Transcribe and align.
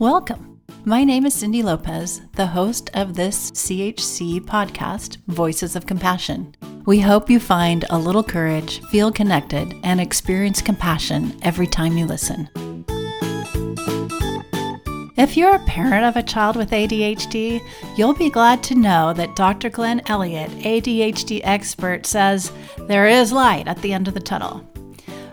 Welcome. 0.00 0.62
My 0.86 1.04
name 1.04 1.26
is 1.26 1.34
Cindy 1.34 1.62
Lopez, 1.62 2.22
the 2.32 2.46
host 2.46 2.88
of 2.94 3.12
this 3.12 3.50
CHC 3.50 4.40
podcast, 4.40 5.18
Voices 5.26 5.76
of 5.76 5.84
Compassion. 5.84 6.54
We 6.86 7.00
hope 7.00 7.28
you 7.28 7.38
find 7.38 7.84
a 7.90 7.98
little 7.98 8.22
courage, 8.24 8.80
feel 8.86 9.12
connected, 9.12 9.74
and 9.82 10.00
experience 10.00 10.62
compassion 10.62 11.38
every 11.42 11.66
time 11.66 11.98
you 11.98 12.06
listen. 12.06 12.48
If 15.18 15.36
you're 15.36 15.54
a 15.54 15.66
parent 15.66 16.06
of 16.06 16.16
a 16.16 16.26
child 16.26 16.56
with 16.56 16.70
ADHD, 16.70 17.60
you'll 17.98 18.14
be 18.14 18.30
glad 18.30 18.62
to 18.62 18.74
know 18.74 19.12
that 19.12 19.36
Dr. 19.36 19.68
Glenn 19.68 20.00
Elliott, 20.06 20.50
ADHD 20.52 21.42
expert, 21.44 22.06
says 22.06 22.50
there 22.88 23.06
is 23.06 23.32
light 23.32 23.68
at 23.68 23.82
the 23.82 23.92
end 23.92 24.08
of 24.08 24.14
the 24.14 24.20
tunnel. 24.20 24.66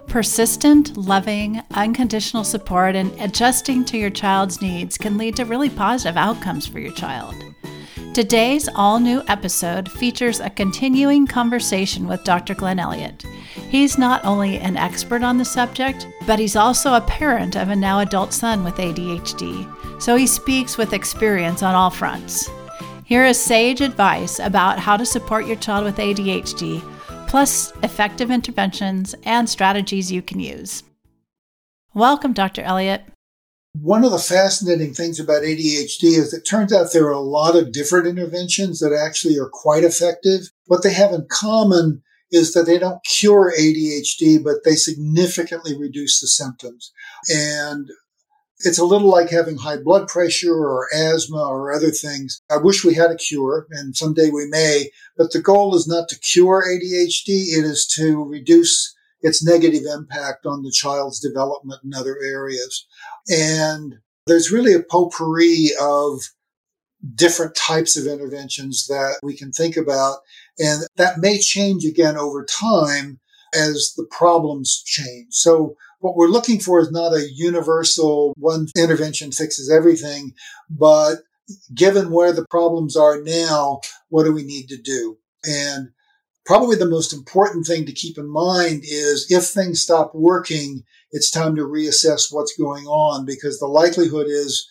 Persistent, 0.08 0.96
loving, 0.96 1.62
unconditional 1.72 2.46
support 2.46 2.96
and 2.96 3.12
adjusting 3.20 3.84
to 3.86 3.98
your 3.98 4.10
child's 4.10 4.62
needs 4.62 4.98
can 4.98 5.18
lead 5.18 5.36
to 5.36 5.44
really 5.44 5.70
positive 5.70 6.16
outcomes 6.16 6.66
for 6.66 6.80
your 6.80 6.94
child. 6.94 7.36
Today's 8.14 8.70
all 8.74 9.00
new 9.00 9.22
episode 9.28 9.92
features 9.92 10.40
a 10.40 10.50
continuing 10.50 11.28
conversation 11.28 12.08
with 12.08 12.24
Dr. 12.24 12.56
Glenn 12.56 12.80
Elliott. 12.80 13.26
He's 13.70 13.98
not 13.98 14.24
only 14.24 14.58
an 14.58 14.78
expert 14.78 15.24
on 15.24 15.38
the 15.38 15.46
subject, 15.46 16.08
but 16.26 16.40
he's 16.40 16.56
also 16.56 16.94
a 16.94 17.02
parent 17.02 17.58
of 17.58 17.70
a 17.70 17.76
now 17.76 18.00
adult 18.00 18.32
son 18.32 18.64
with 18.64 18.76
ADHD, 18.76 20.02
so 20.02 20.16
he 20.16 20.26
speaks 20.26 20.78
with 20.78 20.94
experience 20.94 21.62
on 21.62 21.76
all 21.76 21.92
fronts. 21.92 22.50
Here 23.04 23.26
is 23.26 23.40
sage 23.40 23.82
advice 23.82 24.40
about 24.40 24.80
how 24.80 24.98
to 24.98 25.06
support 25.06 25.46
your 25.46 25.58
child 25.58 25.84
with 25.84 25.98
ADHD 25.98 26.82
plus 27.28 27.74
effective 27.84 28.32
interventions 28.32 29.14
and 29.24 29.50
strategies 29.50 30.12
you 30.12 30.22
can 30.22 30.40
use. 30.40 30.84
Welcome, 31.94 32.34
Dr. 32.34 32.62
Elliott. 32.62 33.04
One 33.74 34.04
of 34.04 34.12
the 34.12 34.18
fascinating 34.18 34.94
things 34.94 35.20
about 35.20 35.44
ADHD 35.44 36.04
is 36.04 36.34
it 36.34 36.48
turns 36.48 36.74
out 36.74 36.94
there 36.94 37.06
are 37.06 37.12
a 37.12 37.20
lot 37.20 37.56
of 37.56 37.72
different 37.72 38.08
interventions 38.08 38.80
that 38.80 38.94
actually 38.94 39.38
are 39.38 39.50
quite 39.52 39.84
effective. 39.84 40.50
What 40.66 40.84
they 40.84 40.94
have 40.94 41.12
in 41.12 41.28
common 41.30 42.02
is 42.32 42.54
that 42.54 42.66
they 42.66 42.80
don't 42.80 43.04
cure 43.04 43.54
ADHD, 43.58 44.44
but 44.44 44.64
they 44.66 44.76
significantly 44.76 45.78
reduce 45.78 46.20
the 46.20 46.28
symptoms. 46.28 46.92
And 47.30 47.90
it's 48.60 48.80
a 48.80 48.86
little 48.86 49.10
like 49.10 49.30
having 49.30 49.58
high 49.58 49.78
blood 49.78 50.08
pressure 50.08 50.54
or 50.54 50.88
asthma 50.94 51.42
or 51.42 51.72
other 51.72 51.92
things. 51.92 52.42
I 52.50 52.58
wish 52.58 52.84
we 52.84 52.96
had 52.96 53.12
a 53.12 53.16
cure, 53.16 53.68
and 53.72 53.96
someday 53.96 54.30
we 54.30 54.48
may, 54.48 54.90
but 55.16 55.32
the 55.32 55.42
goal 55.42 55.76
is 55.76 55.88
not 55.88 56.10
to 56.10 56.20
cure 56.20 56.64
ADHD, 56.68 57.58
it 57.58 57.66
is 57.66 57.86
to 57.96 58.24
reduce 58.24 58.96
its 59.22 59.44
negative 59.44 59.84
impact 59.92 60.46
on 60.46 60.64
the 60.64 60.72
child's 60.72 61.20
development 61.20 61.82
in 61.84 61.94
other 61.94 62.18
areas. 62.24 62.86
And 63.30 63.96
there's 64.26 64.52
really 64.52 64.74
a 64.74 64.84
potpourri 64.84 65.70
of 65.80 66.22
different 67.16 67.56
types 67.56 67.96
of 67.96 68.06
interventions 68.06 68.88
that 68.88 69.20
we 69.24 69.36
can 69.36 69.52
think 69.52 69.78
about. 69.78 70.18
And 70.60 70.84
that 70.98 71.20
may 71.20 71.40
change 71.40 71.86
again 71.86 72.18
over 72.18 72.44
time 72.46 73.20
as 73.54 73.94
the 73.96 74.06
problems 74.10 74.84
change. 74.86 75.28
So 75.30 75.76
what 76.08 76.16
we're 76.16 76.28
looking 76.28 76.62
for 76.62 76.80
is 76.80 76.90
not 76.90 77.14
a 77.14 77.30
universal 77.34 78.34
one 78.38 78.68
intervention 78.78 79.34
fixes 79.34 79.70
everything, 79.70 80.34
but 80.70 81.18
given 81.74 82.12
where 82.12 82.32
the 82.32 82.46
problems 82.50 82.96
are 82.96 83.22
now, 83.22 83.82
what 84.08 84.24
do 84.24 84.32
we 84.32 84.44
need 84.44 84.70
to 84.70 84.78
do? 84.78 85.18
And 85.44 85.90
probably 86.46 86.78
the 86.78 86.86
most 86.86 87.12
important 87.12 87.68
thing 87.68 87.86
to 87.86 87.92
keep 87.92 88.18
in 88.18 88.30
mind 88.30 88.84
is 88.86 89.30
if 89.30 89.44
things 89.44 89.82
stop 89.82 90.16
working, 90.16 90.84
it's 91.12 91.30
time 91.30 91.58
to 91.58 91.64
reassess 91.64 92.28
what's 92.32 92.56
going 92.58 92.86
on 92.86 93.26
because 93.26 93.60
the 93.60 93.68
likelihood 93.68 94.28
is 94.30 94.66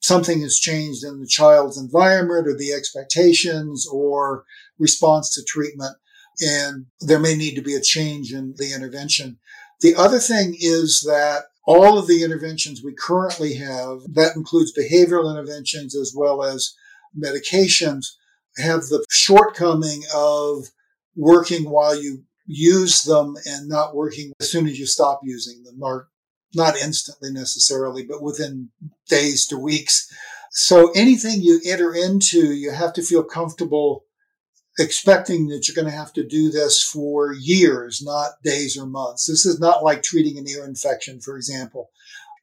something 0.00 0.42
has 0.42 0.58
changed 0.58 1.02
in 1.02 1.20
the 1.20 1.26
child's 1.26 1.76
environment 1.76 2.46
or 2.46 2.56
the 2.56 2.72
expectations 2.72 3.84
or 3.92 4.44
response 4.78 5.34
to 5.34 5.42
treatment. 5.42 5.96
And 6.40 6.86
there 7.00 7.18
may 7.18 7.34
need 7.34 7.56
to 7.56 7.62
be 7.62 7.74
a 7.74 7.80
change 7.80 8.32
in 8.32 8.54
the 8.56 8.72
intervention. 8.72 9.38
The 9.80 9.94
other 9.94 10.18
thing 10.18 10.56
is 10.58 11.02
that 11.02 11.44
all 11.66 11.98
of 11.98 12.06
the 12.06 12.22
interventions 12.22 12.82
we 12.82 12.94
currently 12.94 13.54
have, 13.54 13.98
that 14.14 14.36
includes 14.36 14.72
behavioral 14.72 15.30
interventions 15.30 15.96
as 15.96 16.14
well 16.16 16.42
as 16.42 16.74
medications, 17.18 18.06
have 18.56 18.82
the 18.82 19.04
shortcoming 19.10 20.02
of 20.14 20.70
working 21.14 21.68
while 21.68 22.00
you 22.00 22.24
use 22.46 23.02
them 23.02 23.36
and 23.44 23.68
not 23.68 23.94
working 23.94 24.32
as 24.40 24.50
soon 24.50 24.66
as 24.66 24.78
you 24.78 24.86
stop 24.86 25.20
using 25.24 25.62
them, 25.64 25.78
or 25.82 26.08
not 26.54 26.76
instantly 26.76 27.30
necessarily, 27.30 28.04
but 28.04 28.22
within 28.22 28.70
days 29.08 29.46
to 29.46 29.58
weeks. 29.58 30.10
So 30.52 30.90
anything 30.92 31.42
you 31.42 31.60
enter 31.66 31.92
into, 31.92 32.54
you 32.54 32.70
have 32.70 32.94
to 32.94 33.02
feel 33.02 33.24
comfortable 33.24 34.05
expecting 34.78 35.48
that 35.48 35.66
you're 35.66 35.74
going 35.74 35.90
to 35.90 35.98
have 35.98 36.12
to 36.14 36.26
do 36.26 36.50
this 36.50 36.82
for 36.82 37.32
years, 37.32 38.02
not 38.04 38.42
days 38.42 38.76
or 38.76 38.86
months. 38.86 39.26
This 39.26 39.46
is 39.46 39.58
not 39.58 39.82
like 39.82 40.02
treating 40.02 40.38
an 40.38 40.48
ear 40.48 40.64
infection, 40.64 41.20
for 41.20 41.36
example. 41.36 41.90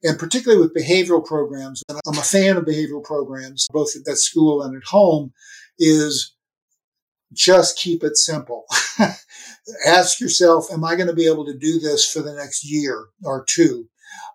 And 0.02 0.18
particularly 0.18 0.60
with 0.60 0.74
behavioral 0.74 1.24
programs, 1.24 1.82
and 1.88 1.98
I'm 2.06 2.18
a 2.18 2.22
fan 2.22 2.56
of 2.56 2.64
behavioral 2.64 3.04
programs, 3.04 3.66
both 3.72 3.90
at 3.96 4.18
school 4.18 4.62
and 4.62 4.76
at 4.76 4.84
home, 4.84 5.32
is 5.78 6.34
just 7.32 7.78
keep 7.78 8.04
it 8.04 8.16
simple. 8.16 8.66
Ask 9.86 10.20
yourself, 10.20 10.66
am 10.72 10.84
I 10.84 10.94
going 10.94 11.08
to 11.08 11.14
be 11.14 11.26
able 11.26 11.46
to 11.46 11.56
do 11.56 11.78
this 11.80 12.10
for 12.10 12.20
the 12.20 12.34
next 12.34 12.64
year 12.64 13.06
or 13.24 13.44
two? 13.48 13.88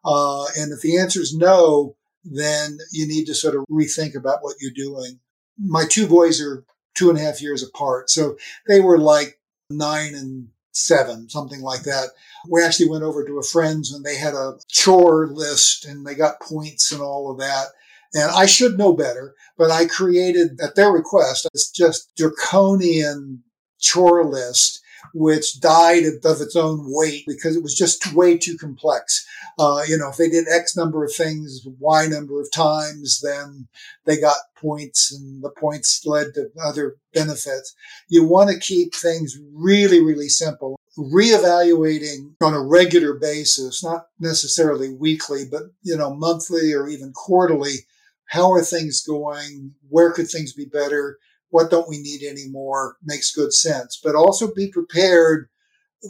Uh, 0.03 0.45
and 0.57 0.71
if 0.71 0.81
the 0.81 0.97
answer 0.97 1.21
is 1.21 1.35
no, 1.35 1.95
then 2.23 2.77
you 2.91 3.07
need 3.07 3.25
to 3.25 3.35
sort 3.35 3.55
of 3.55 3.63
rethink 3.69 4.15
about 4.15 4.39
what 4.41 4.55
you're 4.59 4.71
doing. 4.71 5.19
My 5.57 5.85
two 5.85 6.07
boys 6.07 6.41
are 6.41 6.65
two 6.95 7.09
and 7.09 7.17
a 7.17 7.21
half 7.21 7.41
years 7.41 7.63
apart. 7.63 8.09
So 8.09 8.37
they 8.67 8.79
were 8.79 8.97
like 8.97 9.39
nine 9.69 10.15
and 10.15 10.49
seven, 10.71 11.29
something 11.29 11.61
like 11.61 11.83
that. 11.83 12.09
We 12.47 12.63
actually 12.63 12.89
went 12.89 13.03
over 13.03 13.25
to 13.25 13.39
a 13.39 13.43
friend's 13.43 13.93
and 13.93 14.03
they 14.03 14.17
had 14.17 14.33
a 14.33 14.57
chore 14.67 15.27
list 15.27 15.85
and 15.85 16.05
they 16.05 16.15
got 16.15 16.41
points 16.41 16.91
and 16.91 17.01
all 17.01 17.31
of 17.31 17.39
that. 17.39 17.67
And 18.13 18.31
I 18.31 18.45
should 18.45 18.77
know 18.77 18.93
better, 18.93 19.35
but 19.57 19.69
I 19.69 19.85
created 19.85 20.59
at 20.61 20.75
their 20.75 20.91
request, 20.91 21.47
it's 21.53 21.69
just 21.69 22.15
draconian 22.15 23.43
chore 23.79 24.25
list 24.25 24.81
which 25.13 25.59
died 25.59 26.03
of, 26.05 26.41
its 26.41 26.55
own 26.55 26.85
weight 26.85 27.23
because 27.27 27.55
it 27.55 27.63
was 27.63 27.75
just 27.75 28.13
way 28.13 28.37
too 28.37 28.57
complex. 28.57 29.25
Uh, 29.57 29.81
you 29.87 29.97
know, 29.97 30.09
if 30.09 30.17
they 30.17 30.29
did 30.29 30.47
X 30.47 30.77
number 30.77 31.03
of 31.03 31.13
things, 31.13 31.65
Y 31.79 32.07
number 32.07 32.39
of 32.39 32.51
times, 32.51 33.21
then 33.21 33.67
they 34.05 34.19
got 34.19 34.37
points 34.55 35.11
and 35.11 35.43
the 35.43 35.49
points 35.49 36.05
led 36.05 36.33
to 36.33 36.49
other 36.61 36.95
benefits. 37.13 37.75
You 38.07 38.23
want 38.23 38.49
to 38.49 38.59
keep 38.59 38.93
things 38.93 39.37
really, 39.53 40.01
really 40.01 40.29
simple. 40.29 40.79
Reevaluating 40.97 42.33
on 42.41 42.53
a 42.53 42.61
regular 42.61 43.13
basis, 43.13 43.83
not 43.83 44.07
necessarily 44.19 44.93
weekly, 44.93 45.43
but, 45.49 45.63
you 45.81 45.95
know, 45.95 46.13
monthly 46.13 46.73
or 46.73 46.87
even 46.87 47.11
quarterly. 47.13 47.85
How 48.25 48.51
are 48.51 48.61
things 48.61 49.01
going? 49.01 49.73
Where 49.89 50.11
could 50.11 50.29
things 50.29 50.53
be 50.53 50.65
better? 50.65 51.17
What 51.49 51.69
don't 51.69 51.89
we 51.89 51.99
need 51.99 52.23
anymore 52.23 52.97
makes 53.03 53.33
good 53.33 53.53
sense, 53.53 53.99
but 54.03 54.15
also 54.15 54.53
be 54.53 54.69
prepared. 54.71 55.49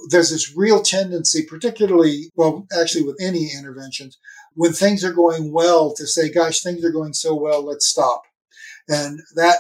There's 0.10 0.32
this 0.32 0.56
real 0.56 0.82
tendency, 0.82 1.46
particularly, 1.46 2.32
well, 2.36 2.68
actually 2.80 3.04
with 3.04 3.18
any 3.22 3.52
interventions, 3.58 4.18
when 4.54 4.74
things 4.74 5.04
are 5.04 5.14
going 5.14 5.52
well 5.52 5.94
to 5.96 6.06
say, 6.06 6.32
gosh, 6.32 6.62
things 6.62 6.84
are 6.84 6.92
going 6.92 7.14
so 7.14 7.36
well, 7.36 7.66
let's 7.66 7.88
stop. 7.88 8.24
And 8.88 9.20
that 9.36 9.60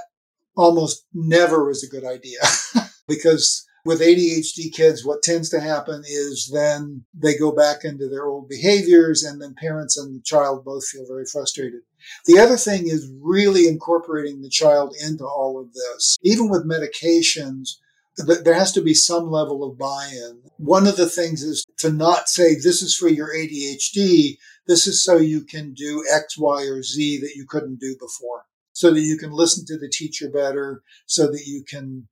almost 0.58 1.06
never 1.14 1.70
is 1.70 1.84
a 1.84 1.90
good 1.90 2.06
idea 2.06 2.40
because 3.08 3.66
with 3.86 4.02
ADHD 4.02 4.74
kids, 4.74 5.06
what 5.06 5.24
tends 5.24 5.50
to 5.50 5.62
happen 5.62 6.04
is 6.06 6.50
then 6.54 7.06
they 7.14 7.38
go 7.38 7.52
back 7.52 7.84
into 7.84 8.10
their 8.10 8.26
old 8.26 8.50
behaviors 8.50 9.24
and 9.24 9.42
then 9.42 9.56
parents 9.58 9.98
and 9.98 10.16
the 10.16 10.22
child 10.24 10.66
both 10.66 10.86
feel 10.86 11.06
very 11.08 11.25
frustrated. 11.25 11.82
The 12.26 12.40
other 12.40 12.58
thing 12.58 12.88
is 12.88 13.12
really 13.22 13.68
incorporating 13.68 14.42
the 14.42 14.50
child 14.50 14.96
into 15.04 15.26
all 15.26 15.60
of 15.60 15.74
this. 15.74 16.18
Even 16.24 16.50
with 16.50 16.70
medications, 16.70 17.78
there 18.18 18.54
has 18.54 18.72
to 18.74 18.82
be 18.82 18.94
some 18.94 19.30
level 19.30 19.64
of 19.64 19.78
buy-in. 19.78 20.42
One 20.58 20.88
of 20.88 20.98
the 20.98 21.10
things 21.10 21.42
is 21.42 21.64
to 21.78 21.92
not 21.92 22.28
say, 22.28 22.56
this 22.56 22.82
is 22.82 22.96
for 22.96 23.08
your 23.08 23.34
ADHD. 23.34 24.38
This 24.68 24.88
is 24.88 25.04
so 25.04 25.18
you 25.18 25.42
can 25.42 25.74
do 25.74 26.04
X, 26.12 26.38
Y, 26.38 26.64
or 26.64 26.84
Z 26.84 27.20
that 27.22 27.36
you 27.36 27.46
couldn't 27.48 27.80
do 27.80 27.96
before. 28.00 28.46
So 28.74 28.94
that 28.94 29.02
you 29.02 29.18
can 29.18 29.32
listen 29.32 29.66
to 29.68 29.78
the 29.78 29.90
teacher 29.90 30.30
better, 30.30 30.84
so 31.06 31.28
that 31.28 31.46
you 31.46 31.64
can 31.64 32.08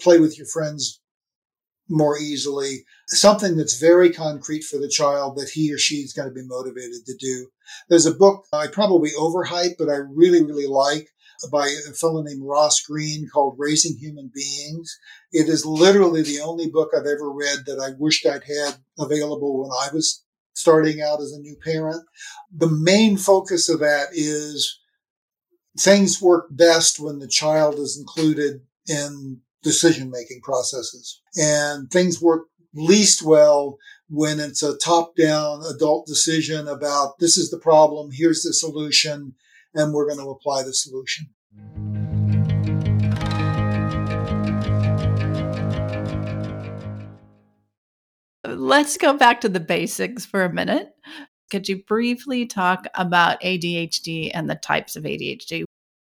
play 0.00 0.18
with 0.18 0.38
your 0.38 0.46
friends 0.46 1.00
more 1.92 2.18
easily, 2.18 2.84
something 3.08 3.56
that's 3.56 3.78
very 3.78 4.10
concrete 4.10 4.64
for 4.64 4.78
the 4.78 4.88
child 4.88 5.36
that 5.36 5.50
he 5.50 5.72
or 5.72 5.78
she 5.78 5.96
is 5.96 6.12
going 6.12 6.28
to 6.28 6.34
be 6.34 6.46
motivated 6.46 7.04
to 7.06 7.14
do. 7.18 7.46
There's 7.88 8.06
a 8.06 8.14
book 8.14 8.46
I 8.52 8.66
probably 8.66 9.10
overhype, 9.10 9.74
but 9.78 9.88
I 9.88 9.96
really, 9.96 10.42
really 10.42 10.66
like 10.66 11.08
by 11.50 11.66
a 11.66 11.92
fellow 11.92 12.22
named 12.22 12.42
Ross 12.44 12.80
Greene 12.80 13.28
called 13.32 13.56
Raising 13.58 13.96
Human 13.98 14.30
Beings. 14.32 14.98
It 15.32 15.48
is 15.48 15.66
literally 15.66 16.22
the 16.22 16.40
only 16.40 16.68
book 16.68 16.90
I've 16.94 17.06
ever 17.06 17.30
read 17.30 17.66
that 17.66 17.80
I 17.80 17.94
wished 17.98 18.26
I'd 18.26 18.44
had 18.44 18.76
available 18.98 19.60
when 19.60 19.70
I 19.70 19.92
was 19.92 20.24
starting 20.54 21.00
out 21.02 21.20
as 21.20 21.32
a 21.32 21.40
new 21.40 21.56
parent. 21.64 22.04
The 22.54 22.68
main 22.68 23.16
focus 23.16 23.68
of 23.68 23.80
that 23.80 24.08
is 24.12 24.78
things 25.78 26.20
work 26.20 26.46
best 26.50 27.00
when 27.00 27.18
the 27.18 27.28
child 27.28 27.76
is 27.76 27.98
included 27.98 28.60
in 28.86 29.40
decision 29.62 30.10
making 30.10 30.40
processes 30.42 31.20
and 31.36 31.90
things 31.90 32.20
work 32.20 32.46
least 32.74 33.22
well 33.22 33.78
when 34.08 34.40
it's 34.40 34.62
a 34.62 34.76
top 34.76 35.16
down 35.16 35.62
adult 35.74 36.06
decision 36.06 36.68
about 36.68 37.18
this 37.18 37.38
is 37.38 37.50
the 37.50 37.58
problem, 37.58 38.10
here's 38.12 38.42
the 38.42 38.52
solution, 38.52 39.34
and 39.74 39.94
we're 39.94 40.06
going 40.06 40.18
to 40.18 40.30
apply 40.30 40.62
the 40.62 40.74
solution. 40.74 41.30
Let's 48.44 48.98
go 48.98 49.16
back 49.16 49.40
to 49.42 49.48
the 49.48 49.60
basics 49.60 50.26
for 50.26 50.44
a 50.44 50.52
minute. 50.52 50.94
Could 51.50 51.68
you 51.68 51.82
briefly 51.82 52.46
talk 52.46 52.86
about 52.94 53.40
ADHD 53.40 54.30
and 54.34 54.48
the 54.48 54.54
types 54.56 54.96
of 54.96 55.04
ADHD? 55.04 55.64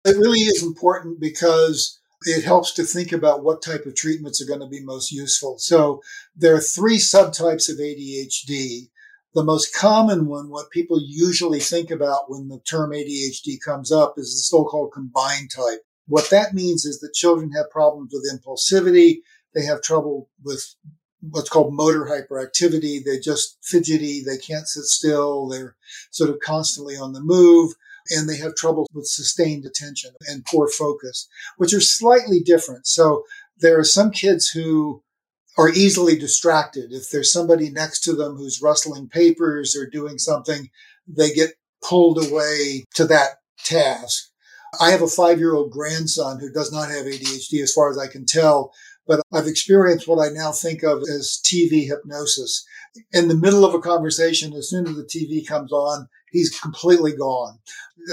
It 0.05 0.17
really 0.17 0.39
is 0.39 0.63
important 0.63 1.19
because 1.19 2.00
it 2.23 2.43
helps 2.43 2.71
to 2.73 2.83
think 2.83 3.11
about 3.11 3.43
what 3.43 3.61
type 3.61 3.85
of 3.85 3.95
treatments 3.95 4.41
are 4.41 4.47
going 4.47 4.59
to 4.59 4.67
be 4.67 4.83
most 4.83 5.11
useful. 5.11 5.57
So 5.57 6.01
there 6.35 6.55
are 6.55 6.61
three 6.61 6.97
subtypes 6.97 7.69
of 7.69 7.77
ADHD. 7.77 8.89
The 9.33 9.43
most 9.43 9.73
common 9.73 10.27
one, 10.27 10.49
what 10.49 10.69
people 10.71 10.99
usually 11.01 11.59
think 11.59 11.89
about 11.89 12.29
when 12.29 12.47
the 12.47 12.59
term 12.59 12.91
ADHD 12.91 13.57
comes 13.63 13.91
up, 13.91 14.15
is 14.17 14.33
the 14.33 14.57
so-called 14.57 14.91
combined 14.93 15.49
type. 15.55 15.79
What 16.07 16.29
that 16.29 16.53
means 16.53 16.85
is 16.85 16.99
that 16.99 17.13
children 17.13 17.51
have 17.53 17.71
problems 17.71 18.11
with 18.13 18.29
impulsivity. 18.31 19.19
They 19.55 19.63
have 19.65 19.81
trouble 19.81 20.29
with 20.43 20.75
what's 21.21 21.49
called 21.49 21.73
motor 21.73 22.05
hyperactivity. 22.05 23.03
They're 23.03 23.19
just 23.19 23.57
fidgety. 23.63 24.21
They 24.23 24.37
can't 24.37 24.67
sit 24.67 24.83
still. 24.83 25.47
They're 25.47 25.75
sort 26.11 26.29
of 26.29 26.39
constantly 26.39 26.97
on 26.97 27.13
the 27.13 27.21
move 27.21 27.73
and 28.09 28.27
they 28.27 28.37
have 28.37 28.55
trouble 28.55 28.87
with 28.93 29.07
sustained 29.07 29.65
attention 29.65 30.11
and 30.27 30.45
poor 30.45 30.67
focus, 30.67 31.27
which 31.57 31.73
are 31.73 31.81
slightly 31.81 32.39
different. 32.39 32.87
So 32.87 33.23
there 33.57 33.79
are 33.79 33.83
some 33.83 34.11
kids 34.11 34.49
who 34.49 35.03
are 35.57 35.69
easily 35.69 36.17
distracted. 36.17 36.91
If 36.91 37.09
there's 37.09 37.31
somebody 37.31 37.69
next 37.69 38.01
to 38.01 38.13
them 38.13 38.35
who's 38.35 38.61
rustling 38.61 39.07
papers 39.07 39.75
or 39.75 39.85
doing 39.85 40.17
something, 40.17 40.69
they 41.07 41.33
get 41.33 41.51
pulled 41.83 42.23
away 42.25 42.85
to 42.95 43.05
that 43.05 43.39
task. 43.63 44.29
I 44.79 44.91
have 44.91 45.01
a 45.01 45.07
five 45.07 45.39
year 45.39 45.53
old 45.53 45.71
grandson 45.71 46.39
who 46.39 46.51
does 46.51 46.71
not 46.71 46.89
have 46.89 47.05
ADHD 47.05 47.61
as 47.61 47.73
far 47.73 47.89
as 47.89 47.97
I 47.97 48.07
can 48.07 48.25
tell, 48.25 48.73
but 49.11 49.21
I've 49.33 49.47
experienced 49.47 50.07
what 50.07 50.25
I 50.25 50.31
now 50.31 50.53
think 50.53 50.83
of 50.83 51.01
as 51.01 51.41
TV 51.45 51.85
hypnosis. 51.85 52.65
In 53.11 53.27
the 53.27 53.35
middle 53.35 53.65
of 53.65 53.73
a 53.73 53.79
conversation, 53.81 54.53
as 54.53 54.69
soon 54.69 54.87
as 54.87 54.95
the 54.95 55.03
TV 55.03 55.45
comes 55.45 55.73
on, 55.73 56.07
he's 56.31 56.57
completely 56.57 57.13
gone. 57.13 57.59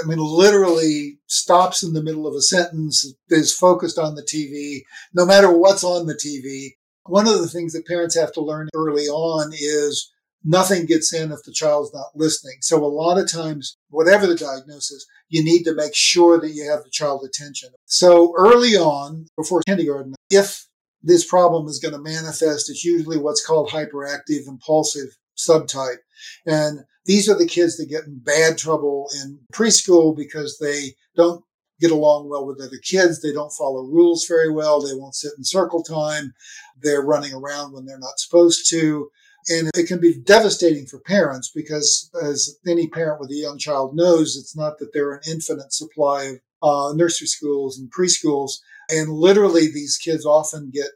I 0.03 0.07
mean, 0.09 0.19
literally 0.19 1.21
stops 1.29 1.85
in 1.85 1.93
the 1.93 2.03
middle 2.03 2.27
of 2.27 2.35
a 2.35 2.41
sentence, 2.41 3.15
is 3.29 3.55
focused 3.55 3.97
on 3.97 4.17
the 4.17 4.25
TV, 4.25 4.81
no 5.15 5.25
matter 5.25 5.57
what's 5.57 5.85
on 5.85 6.07
the 6.07 6.15
TV. 6.15 6.71
One 7.05 7.29
of 7.29 7.39
the 7.39 7.49
things 7.49 7.75
that 7.75 7.87
parents 7.87 8.17
have 8.17 8.33
to 8.33 8.41
learn 8.41 8.69
early 8.75 9.07
on 9.07 9.53
is 9.53 10.13
nothing 10.45 10.85
gets 10.85 11.15
in 11.15 11.31
if 11.31 11.45
the 11.45 11.53
child's 11.53 11.95
not 11.95 12.07
listening. 12.17 12.57
So 12.61 12.85
a 12.85 12.87
lot 12.87 13.19
of 13.19 13.31
times, 13.31 13.77
whatever 13.91 14.27
the 14.27 14.35
diagnosis, 14.35 15.07
you 15.29 15.45
need 15.45 15.63
to 15.63 15.75
make 15.75 15.95
sure 15.95 16.41
that 16.41 16.51
you 16.51 16.69
have 16.69 16.83
the 16.83 16.91
child's 16.91 17.25
attention. 17.25 17.71
So 17.87 18.35
early 18.37 18.75
on, 18.75 19.27
before 19.37 19.63
kindergarten, 19.65 20.17
if 20.29 20.68
this 21.03 21.27
problem 21.27 21.67
is 21.69 21.79
going 21.79 21.95
to 21.95 22.01
manifest, 22.01 22.71
it's 22.71 22.85
usually 22.85 23.19
what's 23.19 23.45
called 23.45 23.71
hyperactive 23.71 24.47
impulsive 24.47 25.17
subtype. 25.37 25.99
And 26.47 26.81
these 27.05 27.29
are 27.29 27.39
the 27.39 27.47
kids 27.47 27.77
that 27.77 27.89
get 27.89 28.05
in 28.05 28.19
bad 28.19 28.59
trouble 28.59 29.09
in 29.23 29.39
preschool 29.53 30.17
because 30.17 30.59
they 30.59 30.95
don't 31.17 31.45
get 31.81 31.91
along 31.91 32.29
well 32.29 32.47
with 32.47 32.61
other 32.61 32.79
kids. 32.83 33.21
They 33.21 33.33
don't 33.33 33.53
follow 33.53 33.83
rules 33.83 34.27
very 34.27 34.51
well. 34.51 34.81
They 34.81 34.95
won't 34.95 35.15
sit 35.15 35.33
in 35.39 35.45
circle 35.45 35.83
time. 35.83 36.35
They're 36.83 37.03
running 37.03 37.33
around 37.33 37.73
when 37.73 37.87
they're 37.87 37.99
not 37.99 38.19
supposed 38.19 38.69
to. 38.71 39.09
And 39.49 39.71
it 39.75 39.87
can 39.87 40.01
be 40.01 40.21
devastating 40.21 40.87
for 40.87 40.99
parents 40.99 41.51
because, 41.55 42.11
as 42.23 42.59
any 42.67 42.89
parent 42.89 43.21
with 43.21 43.31
a 43.31 43.35
young 43.35 43.57
child 43.57 43.97
knows, 43.97 44.37
it's 44.37 44.57
not 44.57 44.79
that 44.79 44.93
there 44.93 45.09
are 45.09 45.15
an 45.15 45.31
infinite 45.31 45.73
supply 45.73 46.25
of 46.25 46.39
uh, 46.63 46.93
nursery 46.95 47.27
schools 47.27 47.79
and 47.79 47.91
preschools. 47.91 48.59
And 48.91 49.11
literally, 49.11 49.67
these 49.67 49.99
kids 49.99 50.25
often 50.25 50.71
get 50.71 50.89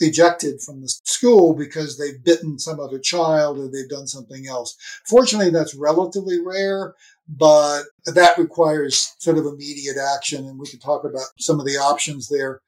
ejected 0.00 0.60
from 0.60 0.80
the 0.80 0.88
school 1.04 1.54
because 1.54 1.98
they've 1.98 2.22
bitten 2.22 2.58
some 2.58 2.80
other 2.80 2.98
child 2.98 3.58
or 3.58 3.68
they've 3.68 3.88
done 3.88 4.06
something 4.06 4.46
else. 4.46 4.76
Fortunately, 5.04 5.50
that's 5.50 5.74
relatively 5.74 6.40
rare, 6.40 6.94
but 7.28 7.82
that 8.06 8.38
requires 8.38 9.14
sort 9.18 9.38
of 9.38 9.46
immediate 9.46 9.96
action. 9.96 10.46
And 10.46 10.58
we 10.58 10.68
can 10.68 10.78
talk 10.78 11.04
about 11.04 11.26
some 11.38 11.58
of 11.58 11.66
the 11.66 11.76
options 11.76 12.28
there. 12.28 12.60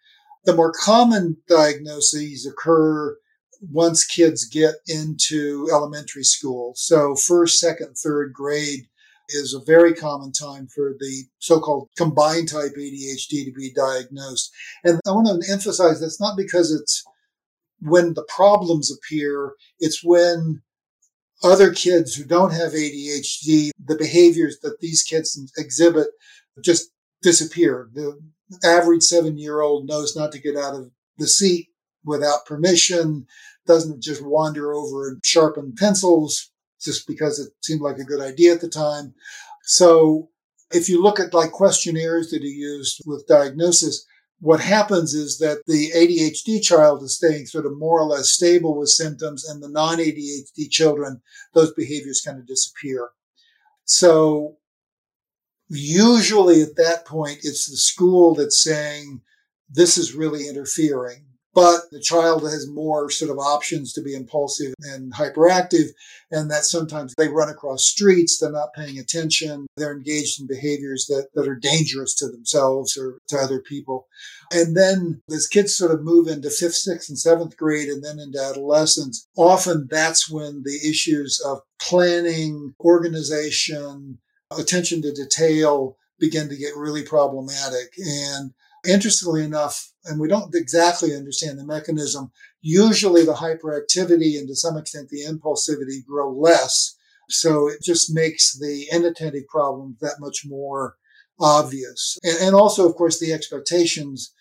The 0.44 0.56
more 0.56 0.72
common 0.72 1.36
diagnoses 1.48 2.46
occur 2.46 3.16
once 3.60 4.04
kids 4.04 4.46
get 4.46 4.76
into 4.86 5.68
elementary 5.70 6.24
school. 6.24 6.72
So 6.76 7.14
first, 7.14 7.60
second, 7.60 7.96
third 7.96 8.32
grade 8.32 8.88
is 9.32 9.54
a 9.54 9.64
very 9.64 9.94
common 9.94 10.32
time 10.32 10.66
for 10.66 10.94
the 10.98 11.24
so-called 11.38 11.88
combined 11.96 12.48
type 12.48 12.72
ADHD 12.76 13.44
to 13.44 13.52
be 13.52 13.72
diagnosed. 13.72 14.52
And 14.84 15.00
I 15.06 15.10
want 15.10 15.42
to 15.42 15.52
emphasize 15.52 16.00
that's 16.00 16.20
not 16.20 16.36
because 16.36 16.72
it's 16.72 17.04
when 17.80 18.14
the 18.14 18.24
problems 18.24 18.92
appear, 18.92 19.54
it's 19.78 20.04
when 20.04 20.62
other 21.42 21.72
kids 21.72 22.14
who 22.14 22.24
don't 22.24 22.52
have 22.52 22.72
ADHD, 22.72 23.70
the 23.84 23.96
behaviors 23.98 24.58
that 24.62 24.80
these 24.80 25.02
kids 25.02 25.38
exhibit 25.56 26.08
just 26.62 26.90
disappear. 27.22 27.88
The 27.94 28.20
average 28.64 29.02
seven 29.02 29.38
year 29.38 29.60
old 29.60 29.86
knows 29.86 30.16
not 30.16 30.32
to 30.32 30.40
get 30.40 30.56
out 30.56 30.74
of 30.74 30.90
the 31.18 31.26
seat 31.26 31.68
without 32.04 32.46
permission, 32.46 33.26
doesn't 33.66 34.02
just 34.02 34.24
wander 34.24 34.72
over 34.72 35.08
and 35.08 35.24
sharpen 35.24 35.74
pencils 35.76 36.49
just 36.80 37.06
because 37.06 37.38
it 37.38 37.52
seemed 37.62 37.80
like 37.80 37.98
a 37.98 38.04
good 38.04 38.20
idea 38.20 38.52
at 38.52 38.60
the 38.60 38.68
time. 38.68 39.14
So 39.64 40.30
if 40.72 40.88
you 40.88 41.02
look 41.02 41.20
at 41.20 41.34
like 41.34 41.52
questionnaires 41.52 42.30
that 42.30 42.42
are 42.42 42.46
used 42.46 43.02
with 43.06 43.26
diagnosis, 43.26 44.06
what 44.40 44.60
happens 44.60 45.12
is 45.12 45.38
that 45.38 45.62
the 45.66 45.90
ADHD 45.94 46.62
child 46.62 47.02
is 47.02 47.16
staying 47.16 47.46
sort 47.46 47.66
of 47.66 47.76
more 47.76 48.00
or 48.00 48.06
less 48.06 48.30
stable 48.30 48.78
with 48.78 48.88
symptoms 48.88 49.46
and 49.46 49.62
the 49.62 49.68
non-ADHD 49.68 50.70
children, 50.70 51.20
those 51.52 51.72
behaviors 51.74 52.22
kind 52.22 52.38
of 52.38 52.46
disappear. 52.46 53.10
So 53.84 54.56
usually 55.68 56.62
at 56.62 56.76
that 56.76 57.04
point, 57.04 57.40
it's 57.42 57.68
the 57.68 57.76
school 57.76 58.34
that's 58.34 58.62
saying, 58.62 59.20
this 59.68 59.98
is 59.98 60.14
really 60.14 60.48
interfering 60.48 61.26
but 61.54 61.80
the 61.90 62.00
child 62.00 62.42
has 62.42 62.68
more 62.68 63.10
sort 63.10 63.30
of 63.30 63.38
options 63.38 63.92
to 63.92 64.02
be 64.02 64.14
impulsive 64.14 64.74
and 64.82 65.12
hyperactive 65.14 65.88
and 66.30 66.50
that 66.50 66.64
sometimes 66.64 67.14
they 67.16 67.28
run 67.28 67.48
across 67.48 67.84
streets 67.84 68.38
they're 68.38 68.52
not 68.52 68.74
paying 68.74 68.98
attention 68.98 69.66
they're 69.76 69.96
engaged 69.96 70.40
in 70.40 70.46
behaviors 70.46 71.06
that, 71.06 71.28
that 71.34 71.48
are 71.48 71.56
dangerous 71.56 72.14
to 72.14 72.28
themselves 72.28 72.96
or 72.96 73.18
to 73.28 73.36
other 73.36 73.60
people. 73.60 74.06
And 74.52 74.76
then 74.76 75.22
as 75.30 75.46
kids 75.46 75.76
sort 75.76 75.92
of 75.92 76.02
move 76.02 76.28
into 76.28 76.50
fifth 76.50 76.74
sixth 76.74 77.08
and 77.08 77.18
seventh 77.18 77.56
grade 77.56 77.88
and 77.88 78.04
then 78.04 78.18
into 78.18 78.40
adolescence 78.40 79.28
often 79.36 79.88
that's 79.90 80.30
when 80.30 80.62
the 80.64 80.78
issues 80.88 81.40
of 81.44 81.60
planning 81.80 82.74
organization 82.80 84.18
attention 84.58 85.02
to 85.02 85.12
detail 85.12 85.96
begin 86.18 86.48
to 86.48 86.56
get 86.56 86.76
really 86.76 87.02
problematic. 87.02 87.94
And 87.98 88.52
Interestingly 88.86 89.44
enough, 89.44 89.92
and 90.04 90.20
we 90.20 90.28
don't 90.28 90.54
exactly 90.54 91.14
understand 91.14 91.58
the 91.58 91.66
mechanism, 91.66 92.30
usually 92.62 93.24
the 93.24 93.34
hyperactivity 93.34 94.38
and 94.38 94.48
to 94.48 94.56
some 94.56 94.76
extent 94.76 95.08
the 95.08 95.24
impulsivity 95.24 96.04
grow 96.06 96.32
less. 96.32 96.96
So 97.28 97.68
it 97.68 97.82
just 97.82 98.12
makes 98.12 98.58
the 98.58 98.86
inattentive 98.90 99.46
problem 99.48 99.96
that 100.00 100.16
much 100.18 100.42
more 100.46 100.96
obvious. 101.38 102.18
And, 102.22 102.36
and 102.40 102.54
also, 102.54 102.88
of 102.88 102.96
course, 102.96 103.18
the 103.18 103.32
expectations 103.32 104.32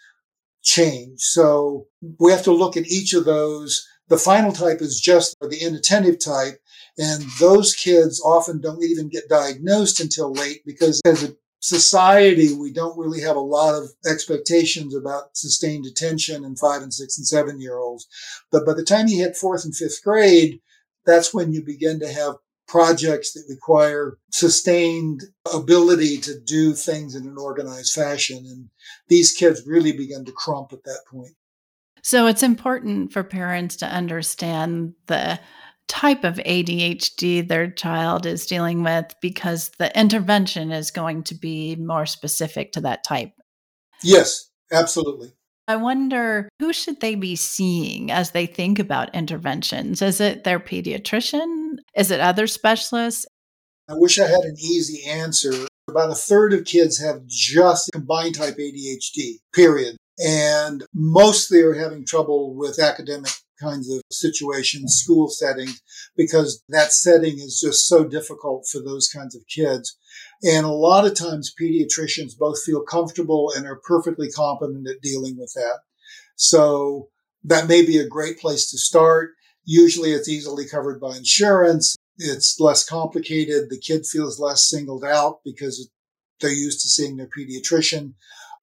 change. 0.64 1.22
So 1.22 1.88
we 2.20 2.32
have 2.32 2.44
to 2.44 2.54
look 2.54 2.78
at 2.78 2.88
each 2.88 3.14
of 3.14 3.26
those. 3.26 3.86
The 4.08 4.18
final 4.18 4.52
type 4.52 4.82
is 4.82 5.00
just 5.00 5.36
the 5.40 5.62
inattentive 5.62 6.20
type. 6.20 6.60
And 6.98 7.24
those 7.40 7.76
kids 7.76 8.22
often 8.22 8.60
don't 8.60 8.84
even 8.84 9.08
get 9.08 9.30
diagnosed 9.30 10.00
until 10.00 10.34
late 10.34 10.62
because 10.66 11.00
as 11.06 11.24
a 11.24 11.36
society, 11.60 12.54
we 12.54 12.72
don't 12.72 12.98
really 12.98 13.22
have 13.22 13.36
a 13.36 13.42
lot 13.42 13.76
of 13.76 13.90
expectations 14.06 14.96
about 14.96 15.36
sustained 15.36 15.86
attention 15.86 16.44
in 16.44 16.56
five 16.56 16.82
and 16.82 16.94
six 16.94 17.18
and 17.18 17.28
seven 17.28 17.60
year 17.60 17.78
olds. 17.78 18.08
But 18.52 18.66
by 18.66 18.74
the 18.74 18.84
time 18.84 19.08
you 19.08 19.18
hit 19.24 19.36
fourth 19.36 19.66
and 19.66 19.76
fifth 19.76 20.02
grade, 20.04 20.60
that's 21.06 21.34
when 21.34 21.52
you 21.52 21.64
begin 21.64 22.00
to 22.00 22.12
have 22.12 22.36
projects 22.68 23.34
that 23.34 23.46
require 23.50 24.18
sustained 24.32 25.24
ability 25.54 26.18
to 26.18 26.40
do 26.40 26.74
things 26.74 27.16
in 27.16 27.26
an 27.26 27.36
organized 27.38 27.94
fashion. 27.94 28.46
And 28.46 28.70
these 29.08 29.32
kids 29.32 29.66
really 29.66 29.92
begin 29.92 30.24
to 30.26 30.32
crump 30.32 30.72
at 30.72 30.84
that 30.84 31.02
point. 31.12 31.34
So 32.04 32.28
it's 32.28 32.44
important 32.44 33.12
for 33.12 33.24
parents 33.24 33.76
to 33.78 33.88
understand 33.88 34.94
the 35.08 35.40
type 35.90 36.24
of 36.24 36.36
ADHD 36.36 37.46
their 37.46 37.70
child 37.70 38.26
is 38.26 38.46
dealing 38.46 38.84
with 38.84 39.14
because 39.22 39.72
the 39.80 39.98
intervention 40.00 40.72
is 40.72 40.92
going 40.92 41.24
to 41.24 41.36
be 41.36 41.76
more 41.76 42.06
specific 42.06 42.72
to 42.74 42.82
that 42.82 43.04
type. 43.04 43.32
Yes, 44.02 44.50
absolutely. 44.72 45.34
I 45.68 45.76
wonder 45.76 46.50
who 46.60 46.72
should 46.74 47.02
they 47.02 47.16
be 47.16 47.36
seeing 47.36 48.12
as 48.12 48.32
they 48.32 48.46
think 48.46 48.80
about 48.80 49.14
interventions? 49.14 50.02
Is 50.02 50.22
it 50.22 50.44
their 50.44 50.60
pediatrician? 50.60 51.78
Is 51.96 52.10
it 52.12 52.20
other 52.20 52.48
specialists? 52.48 53.26
I 53.88 53.94
wish 53.94 54.20
I 54.20 54.28
had 54.28 54.42
an 54.42 54.56
easy 54.60 55.04
answer. 55.08 55.52
About 55.88 56.12
a 56.12 56.16
third 56.16 56.54
of 56.54 56.66
kids 56.66 57.00
have 57.00 57.26
just 57.26 57.92
combined 57.92 58.36
type 58.36 58.58
ADHD, 58.58 59.40
period. 59.54 59.98
And 60.24 60.86
mostly 60.94 61.62
are 61.62 61.74
having 61.74 62.06
trouble 62.06 62.56
with 62.56 62.80
academic 62.80 63.32
kinds 63.62 63.90
of 63.92 64.02
situations, 64.12 64.96
school 64.96 65.30
settings, 65.30 65.82
because 66.16 66.64
that 66.70 66.92
setting 66.92 67.40
is 67.40 67.60
just 67.60 67.88
so 67.88 68.04
difficult 68.04 68.68
for 68.72 68.80
those 68.80 69.08
kinds 69.08 69.36
of 69.36 69.48
kids. 69.48 69.98
And 70.44 70.66
a 70.66 70.70
lot 70.70 71.06
of 71.06 71.16
times 71.16 71.54
pediatricians 71.60 72.38
both 72.38 72.64
feel 72.64 72.82
comfortable 72.82 73.52
and 73.56 73.66
are 73.66 73.82
perfectly 73.84 74.30
competent 74.30 74.88
at 74.88 75.02
dealing 75.02 75.38
with 75.38 75.54
that. 75.56 75.80
So 76.36 77.10
that 77.44 77.68
may 77.68 77.86
be 77.86 77.98
a 77.98 78.08
great 78.08 78.40
place 78.40 78.70
to 78.72 78.78
start. 78.78 79.32
Usually 79.66 80.12
it's 80.12 80.30
easily 80.30 80.66
covered 80.68 81.00
by 81.00 81.16
insurance. 81.18 81.96
It's 82.18 82.60
less 82.60 82.84
complicated. 82.88 83.70
The 83.70 83.80
kid 83.80 84.06
feels 84.06 84.40
less 84.40 84.64
singled 84.64 85.04
out 85.04 85.40
because 85.46 85.90
they're 86.42 86.52
used 86.52 86.82
to 86.82 86.90
seeing 86.90 87.18
their 87.18 87.28
pediatrician. 87.28 88.14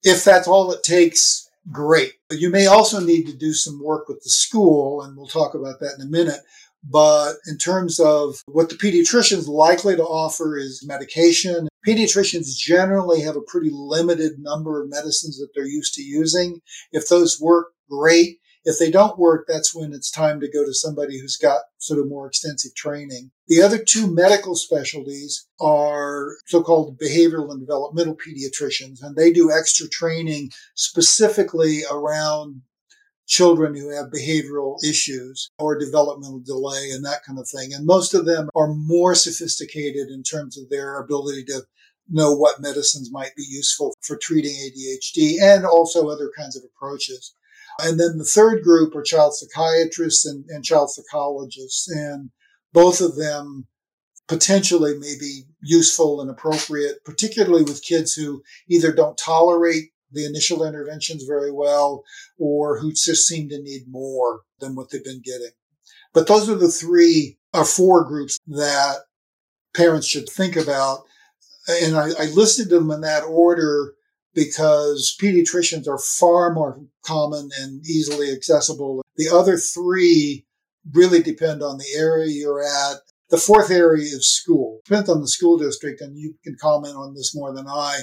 If 0.03 0.25
that's 0.25 0.49
all 0.49 0.73
it 0.73 0.83
takes, 0.83 1.46
great. 1.71 2.15
You 2.31 2.51
may 2.51 2.67
also 2.67 3.01
need 3.01 3.27
to 3.27 3.37
do 3.37 3.53
some 3.53 3.83
work 3.83 4.09
with 4.09 4.23
the 4.23 4.31
school, 4.31 5.03
and 5.03 5.17
we'll 5.17 5.27
talk 5.27 5.55
about 5.55 5.81
that 5.81 5.95
in 5.99 6.07
a 6.07 6.11
minute. 6.11 6.41
But 6.89 7.35
in 7.49 7.59
terms 7.59 7.99
of 7.99 8.41
what 8.47 8.69
the 8.69 8.77
pediatrician 8.77 9.39
is 9.39 9.49
likely 9.49 9.97
to 9.97 10.05
offer 10.05 10.57
is 10.57 10.87
medication. 10.87 11.69
Pediatricians 11.87 12.57
generally 12.57 13.23
have 13.23 13.37
a 13.37 13.41
pretty 13.41 13.71
limited 13.73 14.39
number 14.39 14.83
of 14.83 14.91
medicines 14.91 15.39
that 15.39 15.49
they're 15.55 15.67
used 15.67 15.95
to 15.95 16.03
using. 16.03 16.61
If 16.93 17.09
those 17.09 17.41
work, 17.41 17.73
great. 17.91 18.39
If 18.69 18.81
they 18.81 18.91
don't 18.91 19.17
work, 19.17 19.47
that's 19.47 19.73
when 19.73 19.93
it's 19.93 20.11
time 20.11 20.41
to 20.41 20.51
go 20.51 20.67
to 20.67 20.75
somebody 20.75 21.21
who's 21.21 21.37
got 21.37 21.61
sort 21.79 22.01
of 22.01 22.09
more 22.09 22.27
extensive 22.27 22.75
training. 22.75 23.31
The 23.47 23.63
other 23.63 23.79
two 23.79 24.13
medical 24.13 24.57
specialties 24.57 25.47
are 25.61 26.33
so-called 26.47 26.99
behavioral 26.99 27.53
and 27.53 27.61
developmental 27.61 28.17
pediatricians, 28.17 29.05
and 29.05 29.15
they 29.15 29.31
do 29.31 29.53
extra 29.53 29.89
training 29.89 30.51
specifically 30.75 31.83
around 31.89 32.63
children 33.29 33.77
who 33.77 33.95
have 33.95 34.07
behavioral 34.07 34.83
issues 34.85 35.49
or 35.61 35.79
developmental 35.79 36.41
delay 36.41 36.91
and 36.91 37.05
that 37.05 37.23
kind 37.25 37.39
of 37.39 37.49
thing. 37.49 37.73
And 37.73 37.87
most 37.87 38.15
of 38.15 38.27
them 38.27 38.49
are 38.57 38.75
more 38.75 39.15
sophisticated 39.15 40.09
in 40.09 40.25
terms 40.25 40.59
of 40.59 40.69
their 40.71 40.99
ability 40.99 41.45
to 41.45 41.63
know 42.09 42.33
what 42.33 42.61
medicines 42.61 43.13
might 43.13 43.37
be 43.37 43.45
useful 43.49 43.95
for 44.01 44.17
treating 44.17 44.55
ADHD 44.55 45.41
and 45.41 45.65
also 45.65 46.09
other 46.09 46.33
kinds 46.37 46.57
of 46.57 46.65
approaches. 46.65 47.33
And 47.79 48.01
then 48.01 48.19
the 48.19 48.25
third 48.25 48.63
group 48.63 48.95
are 48.95 49.03
child 49.03 49.35
psychiatrists 49.35 50.25
and, 50.25 50.45
and 50.49 50.65
child 50.65 50.91
psychologists. 50.91 51.89
And 51.89 52.31
both 52.73 53.01
of 53.01 53.17
them 53.17 53.67
potentially 54.29 54.99
may 54.99 55.15
be 55.19 55.43
useful 55.63 56.21
and 56.21 56.31
appropriate, 56.31 57.05
particularly 57.05 57.63
with 57.63 57.83
kids 57.83 58.15
who 58.15 58.43
either 58.69 58.93
don't 58.93 59.19
tolerate 59.19 59.91
the 60.13 60.25
initial 60.25 60.65
interventions 60.65 61.25
very 61.25 61.51
well 61.51 62.03
or 62.39 62.79
who 62.79 62.93
just 62.93 63.27
seem 63.27 63.49
to 63.49 63.61
need 63.61 63.83
more 63.89 64.41
than 64.61 64.75
what 64.75 64.91
they've 64.91 65.05
been 65.05 65.23
getting. 65.23 65.51
But 66.13 66.27
those 66.27 66.49
are 66.49 66.55
the 66.55 66.69
three 66.69 67.39
or 67.53 67.65
four 67.65 68.05
groups 68.05 68.39
that 68.49 68.97
parents 69.75 70.07
should 70.07 70.29
think 70.29 70.57
about. 70.57 71.01
And 71.69 71.97
I, 71.97 72.11
I 72.19 72.25
listed 72.27 72.71
them 72.71 72.91
in 72.91 73.03
that 73.03 73.25
order 73.25 73.93
because 74.37 75.17
pediatricians 75.21 75.89
are 75.89 75.99
far 75.99 76.53
more 76.53 76.81
common 77.05 77.51
and 77.59 77.85
easily 77.85 78.31
accessible. 78.31 79.03
The 79.17 79.29
other 79.29 79.57
three 79.57 80.47
really 80.93 81.21
depend 81.23 81.63
on 81.63 81.79
the 81.79 81.89
area 81.97 82.29
you're 82.29 82.63
at. 82.63 82.99
The 83.31 83.39
fourth 83.39 83.73
area 83.73 84.05
is 84.05 84.29
school. 84.29 84.79
Depends 84.85 85.09
on 85.09 85.21
the 85.21 85.27
school 85.27 85.59
district, 85.59 86.01
and 86.01 86.17
you 86.17 86.37
can 86.45 86.55
comment 86.61 86.95
on 86.95 87.15
this 87.15 87.35
more 87.35 87.53
than 87.53 87.67
I 87.67 88.03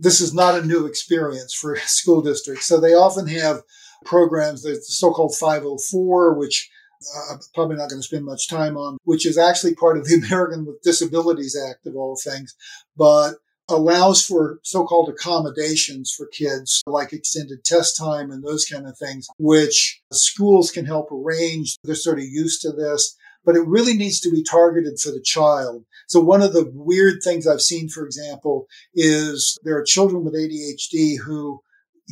this 0.00 0.20
is 0.20 0.32
not 0.32 0.54
a 0.54 0.66
new 0.66 0.86
experience 0.86 1.54
for 1.54 1.76
school 1.86 2.22
districts. 2.22 2.66
So 2.66 2.80
they 2.80 2.94
often 2.94 3.26
have 3.28 3.62
programs, 4.04 4.62
the 4.62 4.76
so-called 4.76 5.34
504, 5.36 6.38
which 6.38 6.70
uh, 7.16 7.34
I'm 7.34 7.40
probably 7.54 7.76
not 7.76 7.90
going 7.90 8.00
to 8.00 8.06
spend 8.06 8.24
much 8.24 8.48
time 8.48 8.76
on, 8.76 8.98
which 9.04 9.26
is 9.26 9.38
actually 9.38 9.74
part 9.74 9.98
of 9.98 10.06
the 10.06 10.14
American 10.26 10.64
with 10.64 10.82
Disabilities 10.82 11.56
Act 11.56 11.86
of 11.86 11.96
all 11.96 12.16
things, 12.16 12.54
but 12.96 13.34
allows 13.68 14.24
for 14.24 14.60
so-called 14.62 15.08
accommodations 15.08 16.10
for 16.10 16.26
kids 16.26 16.82
like 16.86 17.12
extended 17.12 17.64
test 17.64 17.96
time 17.96 18.30
and 18.30 18.42
those 18.42 18.64
kind 18.64 18.86
of 18.86 18.96
things, 18.96 19.28
which 19.38 20.00
schools 20.12 20.70
can 20.70 20.86
help 20.86 21.10
arrange. 21.12 21.76
They're 21.84 21.94
sort 21.94 22.18
of 22.18 22.24
used 22.24 22.62
to 22.62 22.72
this 22.72 23.16
but 23.48 23.56
it 23.56 23.66
really 23.66 23.94
needs 23.94 24.20
to 24.20 24.30
be 24.30 24.42
targeted 24.42 25.00
for 25.00 25.10
the 25.10 25.22
child. 25.22 25.82
So 26.06 26.20
one 26.20 26.42
of 26.42 26.52
the 26.52 26.70
weird 26.74 27.22
things 27.24 27.46
I've 27.46 27.62
seen, 27.62 27.88
for 27.88 28.04
example, 28.04 28.66
is 28.94 29.56
there 29.62 29.78
are 29.78 29.84
children 29.84 30.22
with 30.22 30.34
ADHD 30.34 31.16
who 31.18 31.62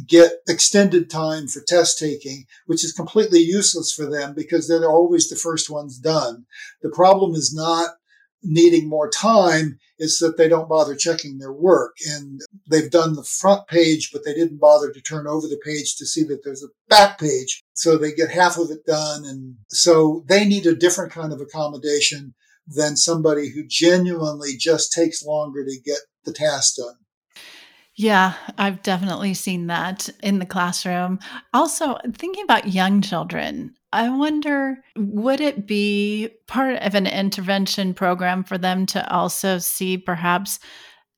get 0.07 0.33
extended 0.49 1.11
time 1.11 1.47
for 1.47 1.61
test 1.61 1.99
taking, 1.99 2.45
which 2.65 2.83
is 2.83 2.93
completely 2.93 3.41
useless 3.41 3.93
for 3.93 4.07
them 4.07 4.35
because 4.35 4.67
they're 4.67 4.91
always 4.91 5.29
the 5.29 5.37
first 5.37 5.69
ones 5.71 5.99
done. 5.99 6.47
The 6.83 6.91
problem 6.91 7.35
is 7.35 7.55
not 7.55 7.91
needing 8.47 8.89
more 8.89 9.11
time 9.11 9.79
is 9.99 10.19
that 10.19 10.37
they 10.37 10.49
don't 10.49 10.69
bother 10.69 10.95
checking 10.95 11.39
their 11.39 11.53
work 11.53 11.97
and 12.09 12.41
they've 12.71 12.91
done 12.91 13.15
the 13.15 13.25
front 13.25 13.67
page, 13.67 14.11
but 14.13 14.25
they 14.25 14.35
didn't 14.35 14.61
bother 14.61 14.93
to 14.93 15.01
turn 15.01 15.27
over 15.27 15.47
the 15.47 15.61
page 15.65 15.97
to 15.97 16.07
see 16.07 16.23
that 16.25 16.45
there's 16.45 16.63
a 16.63 16.69
back 16.89 17.19
page. 17.19 17.63
So 17.75 17.97
they 17.97 18.13
get 18.13 18.31
half 18.31 18.59
of 18.59 18.71
it 18.71 18.85
done. 18.87 19.25
And 19.25 19.57
so 19.69 20.25
they 20.29 20.45
need 20.45 20.67
a 20.67 20.75
different 20.75 21.13
kind 21.13 21.33
of 21.33 21.41
accommodation 21.41 22.35
than 22.67 22.97
somebody 22.97 23.51
who 23.51 23.65
genuinely 23.67 24.57
just 24.57 24.93
takes 24.93 25.25
longer 25.25 25.65
to 25.65 25.81
get 25.85 25.99
the 26.25 26.33
task 26.33 26.77
done. 26.77 26.97
Yeah, 27.97 28.35
I've 28.59 28.83
definitely 28.83 29.33
seen 29.33 29.69
that 29.69 30.11
in 30.23 30.39
the 30.39 30.47
classroom. 30.47 31.19
Also, 31.55 31.97
thinking 32.13 32.45
about 32.45 32.73
young 32.73 33.01
children, 33.01 33.75
I 33.91 34.11
wonder 34.11 34.77
would 34.97 35.41
it 35.41 35.67
be 35.67 36.29
part 36.47 36.77
of 36.77 36.95
an 36.95 37.07
intervention 37.07 37.95
program 37.95 38.45
for 38.45 38.59
them 38.59 38.85
to 38.87 39.11
also 39.11 39.57
see 39.57 39.97
perhaps 39.97 40.59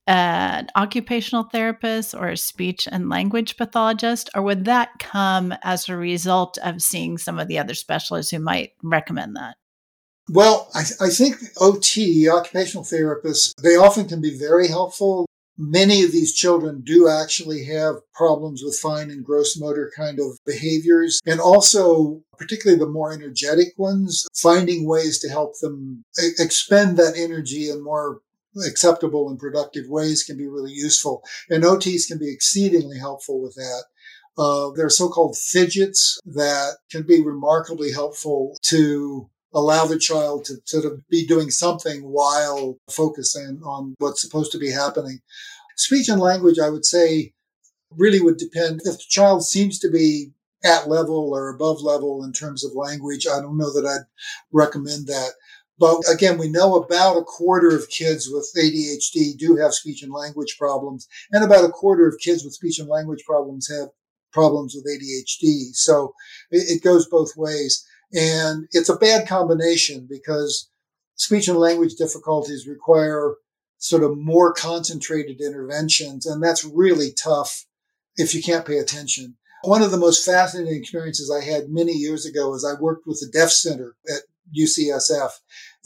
an 0.07 0.69
occupational 0.77 1.43
therapist 1.43 2.15
or 2.15 2.29
a 2.29 2.37
speech 2.37 2.87
and 2.91 3.11
language 3.11 3.57
pathologist, 3.57 4.31
or 4.35 4.43
would 4.43 4.65
that 4.67 4.91
come 5.01 5.53
as 5.63 5.89
a 5.89 5.97
result 5.97 6.59
of 6.63 6.81
seeing 6.81 7.19
some 7.19 7.41
of 7.41 7.49
the 7.49 7.59
other 7.59 7.75
specialists 7.75 8.31
who 8.31 8.39
might 8.39 8.71
recommend 8.85 9.35
that? 9.35 9.57
Well, 10.31 10.71
I, 10.75 10.85
I 11.01 11.09
think 11.09 11.37
OT, 11.61 12.29
occupational 12.29 12.85
therapists, 12.85 13.53
they 13.61 13.77
often 13.77 14.07
can 14.07 14.21
be 14.21 14.39
very 14.39 14.69
helpful 14.69 15.27
many 15.59 16.05
of 16.05 16.13
these 16.13 16.33
children 16.33 16.83
do 16.83 17.09
actually 17.09 17.65
have 17.65 17.97
problems 18.15 18.63
with 18.65 18.79
fine 18.79 19.11
and 19.11 19.25
gross 19.25 19.59
motor 19.59 19.93
kind 19.95 20.21
of 20.21 20.39
behaviors. 20.47 21.21
And 21.27 21.41
also, 21.41 22.23
particularly 22.39 22.79
the 22.79 22.87
more 22.87 23.13
energetic 23.13 23.75
ones, 23.77 24.27
finding 24.35 24.87
ways 24.87 25.19
to 25.21 25.29
help 25.29 25.59
them 25.61 26.05
expend 26.39 26.97
that 26.97 27.17
energy 27.17 27.69
in 27.69 27.83
more 27.83 28.21
acceptable 28.67 29.29
and 29.29 29.39
productive 29.39 29.89
ways 29.89 30.23
can 30.23 30.37
be 30.37 30.47
really 30.47 30.73
useful. 30.73 31.23
And 31.51 31.65
OTs 31.65 32.07
can 32.07 32.19
be 32.19 32.33
exceedingly 32.33 32.99
helpful 32.99 33.43
with 33.43 33.55
that. 33.57 33.85
Uh, 34.39 34.71
there 34.77 34.87
are 34.87 34.91
so-called 34.91 35.37
fidgets 35.37 36.21
that 36.25 36.77
can 36.91 37.03
be 37.03 37.21
remarkably 37.21 37.93
helpful 37.93 38.57
to 38.63 39.29
allow 39.55 39.87
the 39.87 39.99
child 39.99 40.45
to 40.45 40.57
sort 40.65 40.85
of 40.85 41.07
be 41.09 41.27
doing 41.27 41.51
something 41.51 42.03
while 42.03 42.79
focusing 42.91 43.61
on 43.65 43.95
what's 43.99 44.21
supposed 44.21 44.53
to 44.53 44.59
be 44.59 44.71
happening. 44.71 45.21
Speech 45.77 46.09
and 46.09 46.21
language, 46.21 46.59
I 46.59 46.71
would 46.71 46.85
say, 46.85 47.33
really 47.97 48.21
would 48.21 48.37
depend. 48.37 48.81
If 48.85 48.99
the 48.99 49.05
child 49.09 49.45
seems 49.45 49.79
to 49.81 49.91
be 49.91 50.33
at 50.65 50.89
level 50.89 51.33
or 51.33 51.49
above 51.49 51.81
level 51.81 52.25
in 52.25 52.33
terms 52.33 52.65
of 52.65 52.73
language, 52.75 53.27
I 53.27 53.41
don't 53.41 53.57
know 53.57 53.73
that 53.73 53.87
I'd 53.87 54.07
recommend 54.53 55.07
that. 55.07 55.33
But 55.79 56.01
again, 56.13 56.39
we 56.39 56.49
know 56.49 56.75
about 56.77 57.17
a 57.17 57.23
quarter 57.23 57.75
of 57.75 57.89
kids 57.89 58.29
with 58.31 58.51
ADHD 58.57 59.37
do 59.39 59.57
have 59.57 59.73
speech 59.73 60.03
and 60.03 60.13
language 60.13 60.57
problems, 60.59 61.07
and 61.31 61.45
about 61.45 61.65
a 61.65 61.73
quarter 61.73 62.09
of 62.09 62.19
kids 62.21 62.45
with 62.45 62.55
speech 62.55 62.81
and 62.81 62.89
language 62.89 63.23
problems 63.25 63.69
have 63.69 63.89
problems 64.33 64.75
with 64.75 64.87
ADHD. 64.87 65.75
So 65.75 66.15
it, 66.51 66.83
goes 66.83 67.09
both 67.09 67.37
ways. 67.37 67.87
And 68.13 68.67
it's 68.73 68.89
a 68.89 68.97
bad 68.97 69.29
combination 69.29 70.07
because 70.09 70.71
speech 71.17 71.49
and 71.49 71.59
language 71.59 71.95
difficulties 71.95 72.67
require 72.67 73.35
sort 73.79 74.03
of 74.03 74.19
more 74.19 74.53
concentrated 74.53 75.41
interventions. 75.41 76.27
And 76.27 76.43
that's 76.43 76.65
really 76.65 77.11
tough 77.13 77.67
if 78.17 78.35
you 78.35 78.43
can't 78.43 78.67
pay 78.67 78.79
attention. 78.79 79.37
One 79.65 79.83
of 79.83 79.91
the 79.91 79.97
most 79.97 80.25
fascinating 80.25 80.79
experiences 80.79 81.31
I 81.31 81.45
had 81.45 81.69
many 81.69 81.93
years 81.93 82.25
ago 82.25 82.55
is 82.55 82.65
I 82.65 82.81
worked 82.81 83.07
with 83.07 83.21
the 83.21 83.29
Deaf 83.37 83.51
Center 83.51 83.97
at 84.09 84.23
UCSF. 84.57 85.31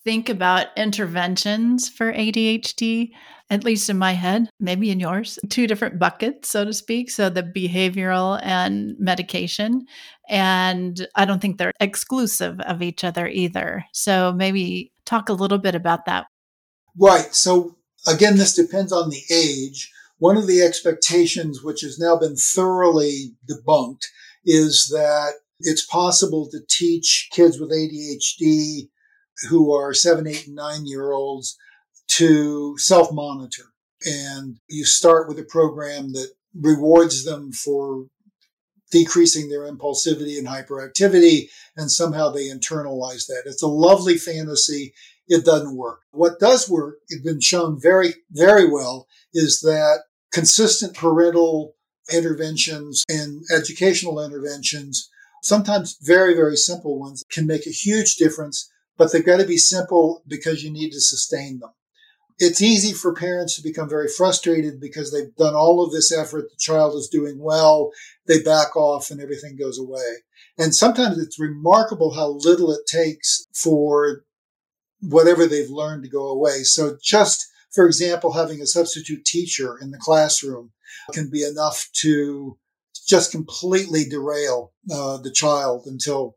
think 0.04 0.30
about 0.30 0.68
interventions 0.76 1.90
for 1.90 2.12
ADHD, 2.12 3.12
at 3.52 3.66
least 3.66 3.90
in 3.90 3.98
my 3.98 4.14
head, 4.14 4.50
maybe 4.60 4.90
in 4.90 5.00
yours, 5.00 5.38
two 5.50 5.68
different 5.68 6.00
buckets, 6.00 6.50
so 6.50 6.64
to 6.64 6.74
speak. 6.74 7.12
So 7.12 7.30
the 7.30 7.44
behavioral 7.44 8.40
and 8.42 8.96
medication. 8.98 9.86
And 10.30 11.06
I 11.16 11.26
don't 11.26 11.42
think 11.42 11.58
they're 11.58 11.74
exclusive 11.82 12.60
of 12.62 12.82
each 12.82 13.04
other 13.04 13.28
either. 13.28 13.84
So 13.92 14.32
maybe 14.32 14.94
talk 15.06 15.28
a 15.28 15.34
little 15.34 15.58
bit 15.58 15.76
about 15.76 16.06
that. 16.06 16.28
Right. 16.98 17.36
So 17.36 17.76
again, 18.08 18.38
this 18.38 18.56
depends 18.56 18.94
on 18.94 19.10
the 19.10 19.22
age. 19.30 19.92
One 20.22 20.38
of 20.38 20.46
the 20.46 20.62
expectations, 20.62 21.64
which 21.64 21.82
has 21.82 21.98
now 21.98 22.16
been 22.16 22.36
thoroughly 22.36 23.34
debunked, 23.50 24.04
is 24.46 24.88
that 24.94 25.34
it's 25.60 25.84
possible 25.84 26.48
to 26.52 26.60
teach 26.70 27.30
kids 27.32 27.60
with 27.60 27.72
ADHD 27.72 28.90
who 29.50 29.74
are 29.74 29.96
seven, 29.96 30.28
eight, 30.28 30.46
and 30.46 30.56
nine 30.56 30.86
year 30.86 31.12
olds 31.12 31.58
to 32.10 32.78
self 32.78 33.12
monitor. 33.12 33.64
And 34.06 34.60
you 34.70 34.86
start 34.86 35.28
with 35.28 35.40
a 35.40 35.44
program 35.44 36.14
that 36.14 36.30
rewards 36.54 37.26
them 37.26 37.52
for 37.52 38.06
decreasing 38.92 39.50
their 39.50 39.62
impulsivity 39.62 40.38
and 40.38 40.48
hyperactivity, 40.48 41.48
and 41.76 41.90
somehow 41.90 42.30
they 42.30 42.46
internalize 42.46 43.26
that. 43.26 43.42
It's 43.48 43.64
a 43.64 43.68
lovely 43.68 44.20
fantasy. 44.20 44.94
It 45.28 45.46
doesn't 45.46 45.76
work. 45.76 46.02
What 46.12 46.40
does 46.40 46.70
work, 46.70 46.98
it's 47.10 47.24
been 47.24 47.42
shown 47.42 47.82
very, 47.82 48.14
very 48.30 48.70
well, 48.70 49.08
is 49.34 49.62
that 49.62 50.02
consistent 50.32 50.96
parental 50.96 51.76
interventions 52.14 53.04
and 53.10 53.44
educational 53.56 54.24
interventions, 54.24 55.10
sometimes 55.44 55.98
very, 56.02 56.34
very 56.34 56.56
simple 56.56 57.00
ones, 57.00 57.24
can 57.32 57.48
make 57.48 57.66
a 57.66 57.72
huge 57.72 58.16
difference, 58.16 58.70
but 58.98 59.12
they've 59.12 59.26
got 59.26 59.38
to 59.38 59.46
be 59.46 59.58
simple 59.58 60.24
because 60.28 60.64
you 60.64 60.72
need 60.72 60.92
to 60.92 61.02
sustain 61.02 61.60
them 61.60 61.72
it's 62.42 62.62
easy 62.62 62.92
for 62.92 63.14
parents 63.14 63.56
to 63.56 63.62
become 63.62 63.88
very 63.88 64.08
frustrated 64.08 64.82
because 64.82 65.12
they've 65.12 65.36
done 65.36 65.54
all 65.54 65.84
of 65.84 65.92
this 65.92 66.12
effort. 66.12 66.50
The 66.50 66.58
child 66.58 66.96
is 66.96 67.08
doing 67.08 67.38
well. 67.38 67.92
They 68.26 68.42
back 68.42 68.76
off 68.76 69.12
and 69.12 69.22
everything 69.22 69.56
goes 69.56 69.78
away. 69.78 70.24
And 70.58 70.74
sometimes 70.74 71.20
it's 71.20 71.40
remarkable 71.40 72.16
how 72.16 72.30
little 72.30 72.72
it 72.72 72.88
takes 72.88 73.46
for 73.54 74.24
whatever 75.02 75.46
they've 75.46 75.70
learned 75.70 76.04
to 76.04 76.10
go 76.10 76.28
away. 76.28 76.64
So 76.64 76.98
just, 77.02 77.48
for 77.74 77.86
example, 77.86 78.34
having 78.34 78.62
a 78.62 78.68
substitute 78.68 79.26
teacher 79.26 79.78
in 79.82 79.92
the 79.92 79.98
classroom 79.98 80.72
can 81.14 81.30
be 81.30 81.44
enough 81.44 81.88
to 81.94 82.58
just 83.08 83.32
completely 83.32 84.06
derail 84.06 84.74
uh, 84.92 85.18
the 85.18 85.32
child 85.32 85.86
until 85.86 86.36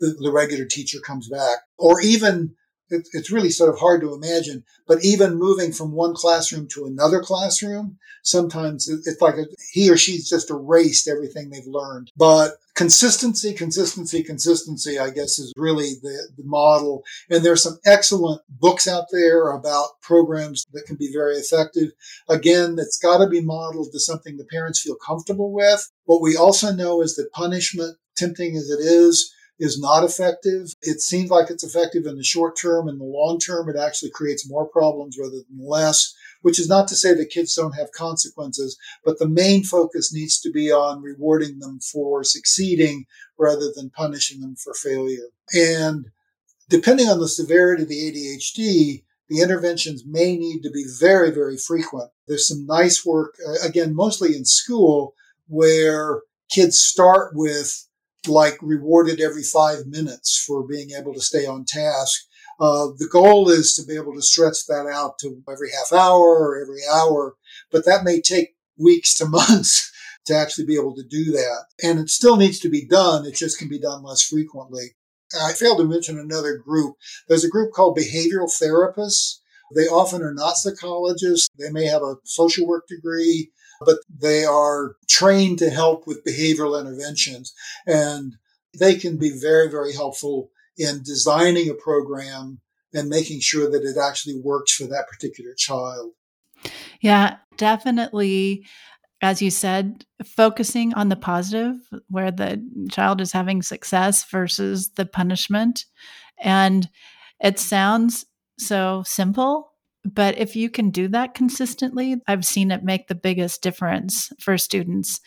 the, 0.00 0.14
the 0.20 0.32
regular 0.32 0.64
teacher 0.64 0.98
comes 1.00 1.28
back. 1.28 1.58
Or 1.78 2.00
even 2.00 2.54
it, 2.90 3.08
it's 3.12 3.30
really 3.30 3.50
sort 3.50 3.70
of 3.70 3.78
hard 3.78 4.02
to 4.02 4.14
imagine. 4.14 4.64
But 4.86 5.04
even 5.04 5.38
moving 5.38 5.72
from 5.72 5.92
one 5.92 6.14
classroom 6.14 6.68
to 6.74 6.84
another 6.84 7.20
classroom, 7.20 7.98
sometimes 8.22 8.88
it's 8.88 9.20
like 9.20 9.36
a, 9.36 9.46
he 9.72 9.90
or 9.90 9.96
she's 9.96 10.28
just 10.28 10.50
erased 10.50 11.08
everything 11.08 11.50
they've 11.50 11.66
learned. 11.66 12.10
But 12.16 12.52
consistency, 12.74 13.54
consistency, 13.54 14.22
consistency, 14.22 14.98
I 14.98 15.10
guess 15.10 15.38
is 15.38 15.52
really 15.56 15.94
the, 16.02 16.28
the 16.36 16.44
model. 16.44 17.04
And 17.30 17.44
there's 17.44 17.62
some 17.62 17.78
excellent 17.84 18.42
books 18.48 18.88
out 18.88 19.06
there 19.12 19.50
about 19.50 20.00
programs 20.02 20.64
that 20.72 20.84
can 20.86 20.96
be 20.96 21.12
very 21.12 21.36
effective. 21.36 21.90
Again, 22.28 22.76
it's 22.78 22.98
got 22.98 23.18
to 23.18 23.28
be 23.28 23.40
modeled 23.40 23.92
to 23.92 24.00
something 24.00 24.36
the 24.36 24.44
parents 24.44 24.80
feel 24.80 24.96
comfortable 24.96 25.52
with. 25.52 25.90
What 26.04 26.22
we 26.22 26.36
also 26.36 26.72
know 26.72 27.00
is 27.00 27.16
that 27.16 27.32
punishment, 27.32 27.96
tempting 28.16 28.56
as 28.56 28.70
it 28.70 28.80
is, 28.80 29.32
is 29.58 29.80
not 29.80 30.04
effective. 30.04 30.74
It 30.82 31.00
seems 31.00 31.30
like 31.30 31.50
it's 31.50 31.64
effective 31.64 32.06
in 32.06 32.16
the 32.16 32.24
short 32.24 32.56
term. 32.56 32.88
In 32.88 32.98
the 32.98 33.04
long 33.04 33.38
term, 33.38 33.68
it 33.68 33.76
actually 33.76 34.10
creates 34.10 34.48
more 34.48 34.66
problems 34.66 35.16
rather 35.18 35.36
than 35.48 35.66
less, 35.66 36.14
which 36.42 36.58
is 36.58 36.68
not 36.68 36.88
to 36.88 36.96
say 36.96 37.14
that 37.14 37.30
kids 37.30 37.54
don't 37.54 37.76
have 37.76 37.92
consequences, 37.92 38.76
but 39.04 39.18
the 39.18 39.28
main 39.28 39.62
focus 39.62 40.12
needs 40.12 40.40
to 40.40 40.50
be 40.50 40.72
on 40.72 41.02
rewarding 41.02 41.60
them 41.60 41.78
for 41.80 42.24
succeeding 42.24 43.06
rather 43.38 43.70
than 43.74 43.90
punishing 43.90 44.40
them 44.40 44.56
for 44.56 44.74
failure. 44.74 45.28
And 45.54 46.06
depending 46.68 47.08
on 47.08 47.20
the 47.20 47.28
severity 47.28 47.84
of 47.84 47.88
the 47.88 47.94
ADHD, 47.94 49.04
the 49.28 49.40
interventions 49.40 50.04
may 50.06 50.36
need 50.36 50.62
to 50.62 50.70
be 50.70 50.84
very, 50.98 51.30
very 51.30 51.56
frequent. 51.56 52.10
There's 52.28 52.48
some 52.48 52.66
nice 52.66 53.04
work, 53.06 53.34
uh, 53.46 53.66
again, 53.66 53.94
mostly 53.94 54.36
in 54.36 54.44
school, 54.44 55.14
where 55.48 56.20
kids 56.50 56.78
start 56.78 57.32
with 57.34 57.88
like 58.28 58.58
rewarded 58.62 59.20
every 59.20 59.42
five 59.42 59.86
minutes 59.86 60.42
for 60.46 60.66
being 60.66 60.90
able 60.90 61.14
to 61.14 61.20
stay 61.20 61.46
on 61.46 61.64
task. 61.64 62.26
Uh, 62.60 62.86
the 62.98 63.08
goal 63.10 63.50
is 63.50 63.74
to 63.74 63.84
be 63.84 63.96
able 63.96 64.14
to 64.14 64.22
stretch 64.22 64.66
that 64.66 64.86
out 64.86 65.18
to 65.18 65.42
every 65.50 65.70
half 65.70 65.92
hour 65.92 66.20
or 66.20 66.60
every 66.60 66.80
hour, 66.92 67.34
but 67.70 67.84
that 67.84 68.04
may 68.04 68.20
take 68.20 68.54
weeks 68.78 69.14
to 69.16 69.26
months 69.28 69.90
to 70.26 70.34
actually 70.34 70.64
be 70.64 70.76
able 70.76 70.94
to 70.94 71.02
do 71.02 71.32
that. 71.32 71.64
And 71.82 71.98
it 71.98 72.10
still 72.10 72.36
needs 72.36 72.58
to 72.60 72.68
be 72.68 72.86
done. 72.86 73.26
It 73.26 73.34
just 73.34 73.58
can 73.58 73.68
be 73.68 73.78
done 73.78 74.02
less 74.02 74.22
frequently. 74.22 74.94
I 75.40 75.52
failed 75.52 75.78
to 75.78 75.84
mention 75.84 76.18
another 76.18 76.56
group. 76.56 76.94
There's 77.28 77.44
a 77.44 77.50
group 77.50 77.72
called 77.72 77.98
behavioral 77.98 78.48
therapists. 78.48 79.40
They 79.74 79.86
often 79.86 80.22
are 80.22 80.34
not 80.34 80.56
psychologists. 80.56 81.48
They 81.58 81.70
may 81.70 81.86
have 81.86 82.02
a 82.02 82.16
social 82.24 82.66
work 82.66 82.86
degree 82.86 83.50
but 83.84 83.98
they 84.08 84.44
are 84.44 84.96
trained 85.08 85.58
to 85.58 85.70
help 85.70 86.06
with 86.06 86.24
behavioral 86.24 86.80
interventions. 86.80 87.54
And 87.86 88.36
they 88.78 88.96
can 88.96 89.16
be 89.16 89.30
very, 89.30 89.70
very 89.70 89.92
helpful 89.92 90.50
in 90.76 91.02
designing 91.02 91.70
a 91.70 91.74
program 91.74 92.60
and 92.92 93.08
making 93.08 93.40
sure 93.40 93.70
that 93.70 93.84
it 93.84 93.96
actually 93.96 94.40
works 94.40 94.72
for 94.72 94.84
that 94.84 95.08
particular 95.08 95.54
child. 95.54 96.12
Yeah, 97.00 97.36
definitely. 97.56 98.66
As 99.20 99.40
you 99.40 99.50
said, 99.50 100.04
focusing 100.24 100.92
on 100.94 101.08
the 101.08 101.16
positive, 101.16 101.76
where 102.08 102.30
the 102.30 102.62
child 102.90 103.20
is 103.20 103.32
having 103.32 103.62
success 103.62 104.24
versus 104.24 104.90
the 104.90 105.06
punishment. 105.06 105.86
And 106.38 106.88
it 107.40 107.58
sounds 107.58 108.26
so 108.58 109.02
simple, 109.06 109.72
but 110.04 110.36
if 110.38 110.54
you 110.54 110.68
can 110.68 110.90
do 110.90 111.08
that 111.08 111.34
consistently, 111.34 112.16
I've 112.26 112.44
seen 112.44 112.70
it 112.70 112.84
make 112.84 113.08
the 113.08 113.14
biggest 113.14 113.62
difference 113.62 114.30
for 114.38 114.58
students. 114.58 115.20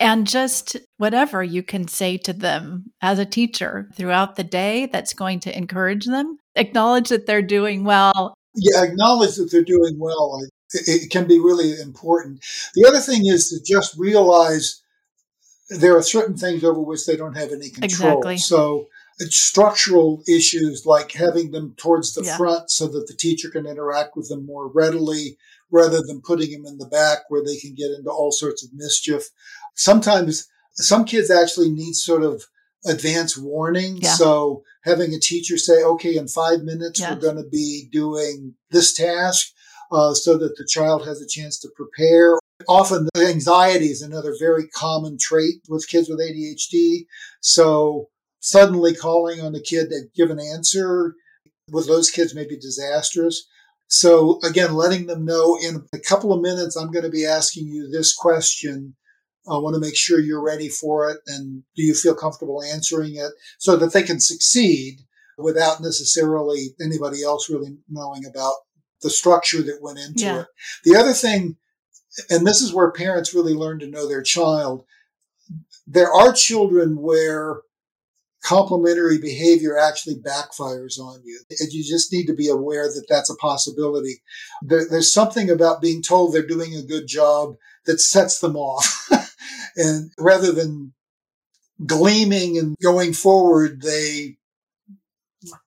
And 0.00 0.26
just 0.26 0.76
whatever 0.96 1.42
you 1.42 1.62
can 1.62 1.86
say 1.86 2.16
to 2.18 2.32
them 2.32 2.92
as 3.00 3.18
a 3.18 3.26
teacher 3.26 3.88
throughout 3.94 4.36
the 4.36 4.44
day 4.44 4.86
that's 4.86 5.12
going 5.12 5.40
to 5.40 5.56
encourage 5.56 6.06
them, 6.06 6.38
acknowledge 6.56 7.10
that 7.10 7.26
they're 7.26 7.42
doing 7.42 7.84
well. 7.84 8.34
Yeah, 8.54 8.84
acknowledge 8.84 9.36
that 9.36 9.50
they're 9.50 9.62
doing 9.62 9.98
well. 9.98 10.40
It 10.72 11.10
can 11.10 11.26
be 11.26 11.38
really 11.38 11.78
important. 11.80 12.44
The 12.74 12.86
other 12.88 13.00
thing 13.00 13.26
is 13.26 13.48
to 13.50 13.60
just 13.62 13.96
realize 13.98 14.82
there 15.68 15.96
are 15.96 16.02
certain 16.02 16.36
things 16.36 16.64
over 16.64 16.80
which 16.80 17.06
they 17.06 17.16
don't 17.16 17.36
have 17.36 17.52
any 17.52 17.70
control. 17.70 18.18
Exactly. 18.18 18.38
So 18.38 18.88
structural 19.20 20.22
issues 20.28 20.84
like 20.86 21.12
having 21.12 21.50
them 21.50 21.74
towards 21.76 22.14
the 22.14 22.24
yeah. 22.24 22.36
front 22.36 22.70
so 22.70 22.86
that 22.88 23.06
the 23.06 23.14
teacher 23.14 23.50
can 23.50 23.66
interact 23.66 24.16
with 24.16 24.28
them 24.28 24.44
more 24.46 24.70
readily 24.72 25.36
rather 25.70 26.00
than 26.02 26.22
putting 26.22 26.50
them 26.50 26.66
in 26.66 26.78
the 26.78 26.86
back 26.86 27.18
where 27.28 27.42
they 27.44 27.56
can 27.56 27.74
get 27.74 27.90
into 27.90 28.10
all 28.10 28.32
sorts 28.32 28.64
of 28.64 28.70
mischief. 28.74 29.24
Sometimes 29.74 30.48
some 30.72 31.04
kids 31.04 31.30
actually 31.30 31.70
need 31.70 31.94
sort 31.94 32.22
of 32.22 32.44
advance 32.86 33.36
warning. 33.36 33.98
Yeah. 33.98 34.10
So 34.14 34.64
having 34.84 35.14
a 35.14 35.20
teacher 35.20 35.56
say, 35.56 35.82
okay, 35.82 36.16
in 36.16 36.28
five 36.28 36.62
minutes, 36.62 37.00
yes. 37.00 37.14
we're 37.14 37.20
going 37.20 37.42
to 37.42 37.48
be 37.48 37.88
doing 37.90 38.54
this 38.70 38.92
task. 38.92 39.48
Uh, 39.90 40.14
so 40.14 40.38
that 40.38 40.56
the 40.56 40.64
child 40.64 41.06
has 41.06 41.20
a 41.20 41.28
chance 41.28 41.58
to 41.58 41.68
prepare. 41.76 42.38
Often 42.66 43.10
anxiety 43.14 43.88
is 43.88 44.00
another 44.00 44.34
very 44.40 44.66
common 44.68 45.18
trait 45.20 45.56
with 45.68 45.86
kids 45.86 46.08
with 46.08 46.18
ADHD. 46.18 47.04
So 47.42 48.08
suddenly 48.42 48.94
calling 48.94 49.40
on 49.40 49.52
the 49.52 49.62
kid 49.62 49.88
to 49.88 50.02
give 50.14 50.30
an 50.30 50.40
answer 50.40 51.14
with 51.70 51.86
those 51.86 52.10
kids 52.10 52.34
may 52.34 52.46
be 52.46 52.58
disastrous. 52.58 53.46
So 53.86 54.38
again, 54.42 54.74
letting 54.74 55.06
them 55.06 55.24
know 55.24 55.56
in 55.62 55.86
a 55.94 55.98
couple 55.98 56.32
of 56.32 56.42
minutes, 56.42 56.76
I'm 56.76 56.90
going 56.90 57.04
to 57.04 57.10
be 57.10 57.24
asking 57.24 57.68
you 57.68 57.88
this 57.88 58.14
question. 58.14 58.96
I 59.48 59.58
want 59.58 59.74
to 59.74 59.80
make 59.80 59.96
sure 59.96 60.20
you're 60.20 60.44
ready 60.44 60.68
for 60.68 61.10
it. 61.10 61.18
And 61.26 61.62
do 61.76 61.82
you 61.82 61.94
feel 61.94 62.14
comfortable 62.14 62.62
answering 62.62 63.16
it 63.16 63.32
so 63.58 63.76
that 63.76 63.92
they 63.92 64.02
can 64.02 64.20
succeed 64.20 65.00
without 65.38 65.80
necessarily 65.80 66.74
anybody 66.80 67.22
else 67.22 67.48
really 67.48 67.76
knowing 67.88 68.24
about 68.26 68.54
the 69.02 69.10
structure 69.10 69.62
that 69.62 69.82
went 69.82 69.98
into 69.98 70.24
yeah. 70.24 70.40
it. 70.40 70.46
The 70.84 70.96
other 70.96 71.12
thing, 71.12 71.56
and 72.30 72.46
this 72.46 72.60
is 72.60 72.72
where 72.72 72.90
parents 72.90 73.34
really 73.34 73.54
learn 73.54 73.78
to 73.80 73.88
know 73.88 74.08
their 74.08 74.22
child, 74.22 74.84
there 75.86 76.12
are 76.12 76.32
children 76.32 77.00
where 77.00 77.62
complimentary 78.42 79.18
behavior 79.18 79.78
actually 79.78 80.16
backfires 80.16 80.98
on 80.98 81.20
you. 81.24 81.40
And 81.60 81.72
you 81.72 81.84
just 81.84 82.12
need 82.12 82.26
to 82.26 82.34
be 82.34 82.48
aware 82.48 82.88
that 82.88 83.06
that's 83.08 83.30
a 83.30 83.36
possibility. 83.36 84.22
There, 84.62 84.86
there's 84.88 85.12
something 85.12 85.48
about 85.48 85.80
being 85.80 86.02
told 86.02 86.32
they're 86.32 86.46
doing 86.46 86.74
a 86.74 86.82
good 86.82 87.06
job 87.06 87.54
that 87.86 88.00
sets 88.00 88.40
them 88.40 88.56
off. 88.56 89.08
and 89.76 90.10
rather 90.18 90.52
than 90.52 90.92
gleaming 91.86 92.58
and 92.58 92.76
going 92.82 93.12
forward, 93.12 93.82
they 93.82 94.36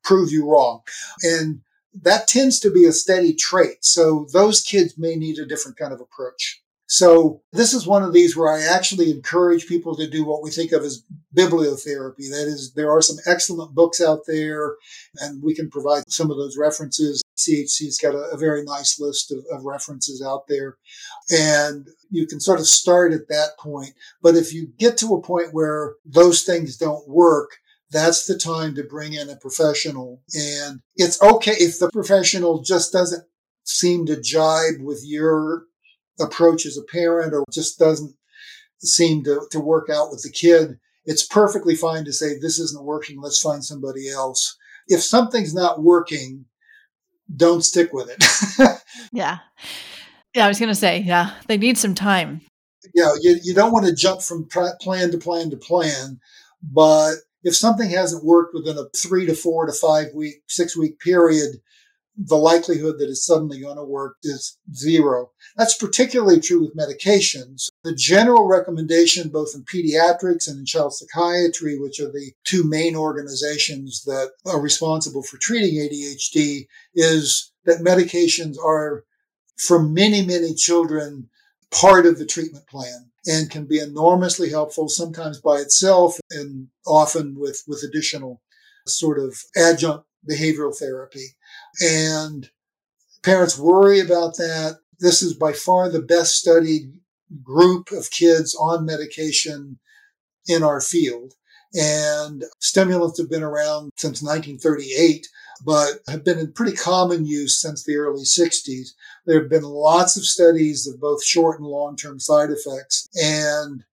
prove 0.03 0.31
you 0.31 0.49
wrong. 0.49 0.81
And 1.23 1.61
that 2.01 2.27
tends 2.27 2.59
to 2.59 2.71
be 2.71 2.85
a 2.85 2.91
steady 2.91 3.33
trait. 3.33 3.83
So 3.83 4.27
those 4.33 4.61
kids 4.61 4.97
may 4.97 5.15
need 5.15 5.39
a 5.39 5.45
different 5.45 5.77
kind 5.77 5.93
of 5.93 6.01
approach. 6.01 6.61
So 6.87 7.41
this 7.51 7.73
is 7.73 7.87
one 7.87 8.03
of 8.03 8.13
these 8.13 8.37
where 8.37 8.53
I 8.53 8.61
actually 8.61 9.09
encourage 9.09 9.67
people 9.67 9.95
to 9.95 10.07
do 10.07 10.23
what 10.23 10.43
we 10.43 10.51
think 10.51 10.71
of 10.71 10.83
as 10.83 11.03
bibliotherapy. 11.35 12.29
That 12.29 12.47
is, 12.47 12.73
there 12.73 12.91
are 12.91 13.01
some 13.01 13.17
excellent 13.25 13.73
books 13.73 13.99
out 13.99 14.21
there 14.27 14.75
and 15.17 15.41
we 15.41 15.55
can 15.55 15.69
provide 15.69 16.03
some 16.07 16.29
of 16.29 16.37
those 16.37 16.57
references. 16.57 17.23
CHC's 17.37 17.97
got 17.97 18.13
a, 18.13 18.29
a 18.31 18.37
very 18.37 18.63
nice 18.63 18.99
list 18.99 19.31
of, 19.31 19.39
of 19.51 19.65
references 19.65 20.21
out 20.21 20.47
there 20.47 20.77
and 21.31 21.87
you 22.11 22.27
can 22.27 22.39
sort 22.39 22.59
of 22.59 22.67
start 22.67 23.13
at 23.13 23.29
that 23.29 23.57
point. 23.59 23.93
But 24.21 24.35
if 24.35 24.53
you 24.53 24.67
get 24.77 24.97
to 24.97 25.15
a 25.15 25.21
point 25.21 25.53
where 25.53 25.95
those 26.05 26.43
things 26.43 26.77
don't 26.77 27.07
work, 27.07 27.57
that's 27.89 28.25
the 28.25 28.37
time 28.37 28.75
to 28.75 28.83
bring 28.83 29.13
in 29.13 29.29
a 29.29 29.35
professional. 29.35 30.21
And 30.35 30.81
it's 30.95 31.21
okay 31.21 31.53
if 31.53 31.79
the 31.79 31.89
professional 31.91 32.61
just 32.61 32.91
doesn't 32.91 33.25
seem 33.63 34.05
to 34.05 34.21
jibe 34.21 34.81
with 34.81 35.01
your 35.03 35.63
approach 36.19 36.65
as 36.65 36.77
a 36.77 36.83
parent 36.83 37.33
or 37.33 37.43
just 37.51 37.79
doesn't 37.79 38.15
seem 38.79 39.23
to, 39.23 39.41
to 39.51 39.59
work 39.59 39.89
out 39.89 40.09
with 40.11 40.21
the 40.23 40.31
kid. 40.31 40.79
It's 41.05 41.25
perfectly 41.25 41.75
fine 41.75 42.05
to 42.05 42.13
say, 42.13 42.37
this 42.37 42.59
isn't 42.59 42.83
working. 42.83 43.21
Let's 43.21 43.41
find 43.41 43.63
somebody 43.63 44.09
else. 44.09 44.57
If 44.87 45.03
something's 45.03 45.53
not 45.53 45.83
working, 45.83 46.45
don't 47.35 47.63
stick 47.63 47.91
with 47.91 48.09
it. 48.09 48.81
yeah. 49.11 49.39
Yeah, 50.33 50.45
I 50.45 50.47
was 50.47 50.59
going 50.59 50.69
to 50.69 50.75
say, 50.75 50.99
yeah, 50.99 51.31
they 51.47 51.57
need 51.57 51.77
some 51.77 51.95
time. 51.95 52.41
Yeah, 52.93 53.13
you, 53.21 53.37
you 53.43 53.53
don't 53.53 53.71
want 53.71 53.85
to 53.85 53.95
jump 53.95 54.21
from 54.21 54.47
plan 54.47 55.11
to 55.11 55.17
plan 55.17 55.49
to 55.49 55.57
plan, 55.57 56.19
but 56.61 57.15
if 57.43 57.55
something 57.55 57.89
hasn't 57.89 58.25
worked 58.25 58.53
within 58.53 58.77
a 58.77 58.85
three 58.95 59.25
to 59.27 59.33
four 59.33 59.65
to 59.65 59.73
five 59.73 60.07
week, 60.13 60.35
six 60.47 60.75
week 60.75 60.99
period, 60.99 61.55
the 62.17 62.37
likelihood 62.37 62.97
that 62.99 63.09
it's 63.09 63.25
suddenly 63.25 63.59
going 63.59 63.75
to 63.77 63.83
work 63.83 64.15
is 64.23 64.57
zero. 64.73 65.31
That's 65.57 65.77
particularly 65.77 66.39
true 66.39 66.61
with 66.61 66.75
medications. 66.75 67.69
The 67.83 67.93
general 67.95 68.47
recommendation, 68.47 69.29
both 69.29 69.53
in 69.53 69.63
pediatrics 69.63 70.47
and 70.47 70.59
in 70.59 70.65
child 70.65 70.93
psychiatry, 70.93 71.77
which 71.77 71.99
are 71.99 72.11
the 72.11 72.31
two 72.45 72.63
main 72.63 72.95
organizations 72.95 74.03
that 74.05 74.31
are 74.45 74.61
responsible 74.61 75.23
for 75.23 75.37
treating 75.37 75.75
ADHD, 75.75 76.67
is 76.93 77.51
that 77.65 77.79
medications 77.79 78.57
are 78.63 79.03
for 79.57 79.81
many, 79.81 80.25
many 80.25 80.53
children 80.53 81.29
part 81.71 82.05
of 82.05 82.17
the 82.17 82.25
treatment 82.25 82.67
plan 82.67 83.11
and 83.25 83.49
can 83.49 83.65
be 83.65 83.79
enormously 83.79 84.49
helpful, 84.49 84.87
sometimes 84.87 85.41
by 85.41 85.57
itself 85.57 86.17
and 86.29 86.67
often 86.85 87.35
with, 87.37 87.63
with 87.67 87.83
additional 87.83 88.41
sort 88.87 89.17
of 89.19 89.35
adjunct 89.57 90.05
behavioral 90.29 90.77
therapy. 90.77 91.35
And 91.81 92.49
parents 93.23 93.57
worry 93.57 93.99
about 93.99 94.37
that. 94.37 94.79
This 94.99 95.21
is 95.21 95.33
by 95.33 95.53
far 95.53 95.89
the 95.89 96.01
best 96.01 96.35
studied 96.35 96.93
group 97.43 97.91
of 97.91 98.11
kids 98.11 98.55
on 98.55 98.85
medication 98.85 99.79
in 100.47 100.63
our 100.63 100.79
field. 100.79 101.33
And 101.73 102.45
stimulants 102.59 103.19
have 103.19 103.29
been 103.29 103.43
around 103.43 103.91
since 103.97 104.21
1938 104.21 105.27
but 105.63 105.99
have 106.07 106.23
been 106.23 106.39
in 106.39 106.51
pretty 106.51 106.75
common 106.75 107.25
use 107.25 107.59
since 107.59 107.83
the 107.83 107.95
early 107.95 108.23
60s. 108.23 108.89
There 109.25 109.39
have 109.39 109.49
been 109.49 109.63
lots 109.63 110.17
of 110.17 110.25
studies 110.25 110.87
of 110.87 110.99
both 110.99 111.23
short 111.23 111.59
and 111.59 111.67
long 111.67 111.95
term 111.95 112.19
side 112.19 112.49
effects, 112.49 113.07
and 113.15 113.83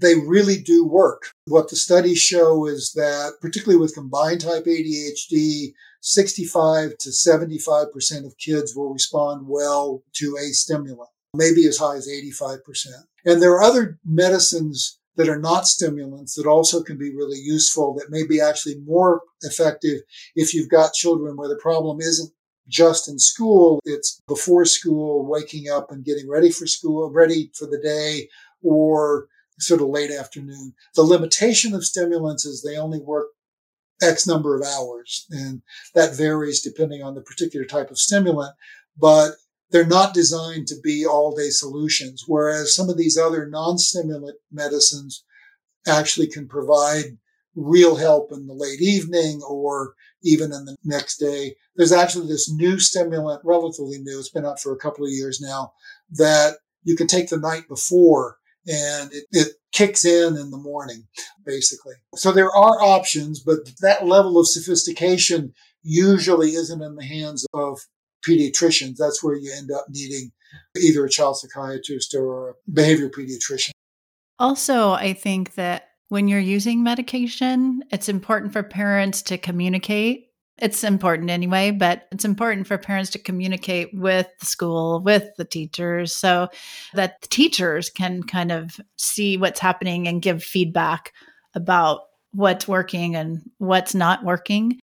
they 0.00 0.14
really 0.14 0.58
do 0.58 0.84
work. 0.84 1.32
What 1.46 1.68
the 1.68 1.76
studies 1.76 2.18
show 2.18 2.66
is 2.66 2.92
that, 2.94 3.34
particularly 3.40 3.80
with 3.80 3.94
combined 3.94 4.40
type 4.40 4.64
ADHD, 4.64 5.72
65 6.00 6.96
to 6.98 7.10
75% 7.10 8.26
of 8.26 8.38
kids 8.38 8.74
will 8.74 8.92
respond 8.92 9.46
well 9.46 10.02
to 10.14 10.36
a 10.36 10.52
stimulant, 10.52 11.10
maybe 11.34 11.66
as 11.66 11.76
high 11.76 11.96
as 11.96 12.08
85%. 12.08 12.60
And 13.26 13.42
there 13.42 13.52
are 13.52 13.62
other 13.62 13.98
medicines 14.04 14.98
that 15.16 15.28
are 15.28 15.38
not 15.38 15.66
stimulants 15.66 16.34
that 16.34 16.46
also 16.46 16.82
can 16.82 16.96
be 16.96 17.14
really 17.14 17.38
useful 17.38 17.94
that 17.94 18.10
may 18.10 18.26
be 18.26 18.40
actually 18.40 18.76
more 18.86 19.20
effective 19.42 20.00
if 20.34 20.54
you've 20.54 20.70
got 20.70 20.94
children 20.94 21.36
where 21.36 21.48
the 21.48 21.56
problem 21.56 22.00
isn't 22.00 22.32
just 22.68 23.08
in 23.08 23.18
school. 23.18 23.80
It's 23.84 24.22
before 24.26 24.64
school, 24.64 25.26
waking 25.26 25.68
up 25.68 25.90
and 25.90 26.04
getting 26.04 26.28
ready 26.28 26.50
for 26.50 26.66
school, 26.66 27.10
ready 27.10 27.50
for 27.54 27.66
the 27.66 27.80
day, 27.82 28.28
or 28.62 29.26
sort 29.60 29.80
of 29.80 29.88
late 29.88 30.10
afternoon. 30.10 30.74
The 30.94 31.02
limitation 31.02 31.74
of 31.74 31.84
stimulants 31.84 32.44
is 32.44 32.62
they 32.62 32.76
only 32.76 33.00
work 33.00 33.28
X 34.02 34.26
number 34.26 34.56
of 34.56 34.66
hours, 34.66 35.26
and 35.30 35.62
that 35.94 36.16
varies 36.16 36.62
depending 36.62 37.02
on 37.02 37.14
the 37.14 37.20
particular 37.20 37.66
type 37.66 37.90
of 37.90 37.98
stimulant. 37.98 38.54
But 38.98 39.32
they're 39.70 39.86
not 39.86 40.14
designed 40.14 40.66
to 40.68 40.80
be 40.82 41.06
all 41.06 41.34
day 41.34 41.50
solutions. 41.50 42.24
Whereas 42.26 42.74
some 42.74 42.88
of 42.88 42.96
these 42.96 43.16
other 43.16 43.46
non-stimulant 43.46 44.36
medicines 44.50 45.24
actually 45.86 46.26
can 46.26 46.48
provide 46.48 47.18
real 47.54 47.96
help 47.96 48.32
in 48.32 48.46
the 48.46 48.54
late 48.54 48.80
evening 48.80 49.40
or 49.48 49.94
even 50.22 50.52
in 50.52 50.64
the 50.64 50.76
next 50.84 51.18
day. 51.18 51.54
There's 51.76 51.92
actually 51.92 52.28
this 52.28 52.50
new 52.50 52.78
stimulant, 52.78 53.42
relatively 53.44 53.98
new. 53.98 54.18
It's 54.18 54.30
been 54.30 54.46
out 54.46 54.60
for 54.60 54.72
a 54.72 54.78
couple 54.78 55.04
of 55.04 55.12
years 55.12 55.40
now 55.40 55.72
that 56.12 56.56
you 56.82 56.96
can 56.96 57.06
take 57.06 57.28
the 57.28 57.38
night 57.38 57.68
before 57.68 58.38
and 58.66 59.12
it, 59.12 59.24
it 59.32 59.48
kicks 59.72 60.04
in 60.04 60.36
in 60.36 60.50
the 60.50 60.58
morning, 60.58 61.06
basically. 61.44 61.94
So 62.14 62.32
there 62.32 62.50
are 62.50 62.82
options, 62.82 63.40
but 63.40 63.58
that 63.80 64.06
level 64.06 64.38
of 64.38 64.48
sophistication 64.48 65.54
usually 65.82 66.50
isn't 66.50 66.82
in 66.82 66.96
the 66.96 67.04
hands 67.04 67.46
of 67.54 67.80
pediatricians, 68.26 68.96
that's 68.96 69.22
where 69.22 69.36
you 69.36 69.52
end 69.56 69.70
up 69.70 69.86
needing 69.88 70.30
either 70.76 71.04
a 71.04 71.10
child 71.10 71.38
psychiatrist 71.38 72.14
or 72.14 72.50
a 72.50 72.54
behavioral 72.70 73.10
pediatrician. 73.10 73.70
Also, 74.38 74.92
I 74.92 75.12
think 75.12 75.54
that 75.54 75.88
when 76.08 76.28
you're 76.28 76.40
using 76.40 76.82
medication, 76.82 77.82
it's 77.90 78.08
important 78.08 78.52
for 78.52 78.62
parents 78.62 79.22
to 79.22 79.38
communicate. 79.38 80.29
It's 80.60 80.84
important 80.84 81.30
anyway, 81.30 81.70
but 81.70 82.06
it's 82.12 82.24
important 82.24 82.66
for 82.66 82.76
parents 82.76 83.10
to 83.10 83.18
communicate 83.18 83.88
with 83.94 84.28
the 84.40 84.46
school, 84.46 85.00
with 85.00 85.24
the 85.36 85.44
teachers, 85.44 86.14
so 86.14 86.48
that 86.94 87.20
the 87.22 87.28
teachers 87.28 87.88
can 87.88 88.22
kind 88.22 88.52
of 88.52 88.78
see 88.96 89.36
what's 89.36 89.60
happening 89.60 90.06
and 90.06 90.20
give 90.20 90.44
feedback 90.44 91.12
about 91.54 92.02
what's 92.32 92.68
working 92.68 93.16
and 93.16 93.40
what's 93.58 93.94
not 93.94 94.22
working. 94.22 94.78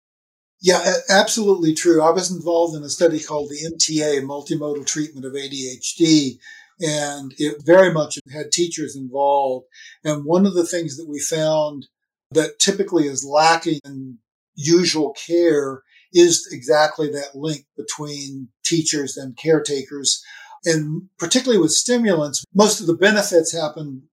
Yeah, 0.62 0.94
absolutely 1.10 1.74
true. 1.74 2.02
I 2.02 2.12
was 2.12 2.32
involved 2.32 2.76
in 2.76 2.84
a 2.84 2.90
study 2.90 3.20
called 3.20 3.50
the 3.50 3.70
MTA, 3.76 4.22
Multimodal 4.22 4.86
Treatment 4.86 5.26
of 5.26 5.34
ADHD, 5.34 6.38
and 6.80 7.34
it 7.38 7.64
very 7.66 7.92
much 7.92 8.18
had 8.32 8.52
teachers 8.52 8.96
involved. 8.96 9.66
And 10.04 10.24
one 10.24 10.46
of 10.46 10.54
the 10.54 10.66
things 10.66 10.96
that 10.98 11.10
we 11.10 11.20
found 11.20 11.88
that 12.32 12.60
typically 12.60 13.08
is 13.08 13.26
lacking 13.26 13.80
in 13.84 14.20
usual 14.56 15.14
care 15.14 15.82
is 16.14 16.48
exactly 16.52 17.10
that 17.12 17.36
link 17.36 17.66
between 17.76 18.50
teachers 18.64 19.18
and 19.18 19.38
caretakers. 19.38 20.24
And 20.66 21.10
particularly 21.18 21.62
with 21.62 21.72
stimulants, 21.72 22.44
most 22.54 22.80
of 22.80 22.88
the 22.88 22.96
benefits 22.96 23.54
happen 23.54 24.04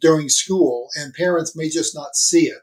during 0.00 0.28
school 0.28 0.88
and 0.96 1.14
parents 1.14 1.56
may 1.56 1.68
just 1.68 1.94
not 1.94 2.16
see 2.16 2.46
it. 2.46 2.58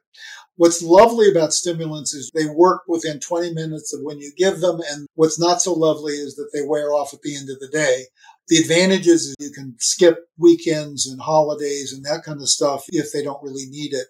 What's 0.55 0.83
lovely 0.83 1.31
about 1.31 1.53
stimulants 1.53 2.13
is 2.13 2.29
they 2.33 2.45
work 2.45 2.83
within 2.88 3.19
20 3.19 3.53
minutes 3.53 3.91
of 3.93 4.01
when 4.03 4.19
you 4.19 4.31
give 4.38 4.59
them. 4.59 4.81
And 4.88 5.07
what's 5.15 5.39
not 5.39 5.62
so 5.62 5.73
lovely 5.73 6.13
is 6.13 6.36
that 6.36 6.49
they 6.53 6.62
wear 6.62 6.93
off 6.93 7.13
at 7.13 7.21
the 7.23 7.36
end 7.36 7.49
of 7.49 7.59
the 7.59 7.69
day. 7.69 8.03
The 8.49 8.57
advantages 8.57 9.27
is 9.27 9.36
you 9.39 9.51
can 9.51 9.75
skip 9.79 10.17
weekends 10.38 11.07
and 11.07 11.19
holidays 11.19 11.91
and 11.91 12.05
that 12.05 12.23
kind 12.23 12.39
of 12.39 12.49
stuff 12.49 12.83
if 12.89 13.12
they 13.12 13.23
don't 13.23 13.41
really 13.41 13.65
need 13.67 13.93
it. 13.93 14.07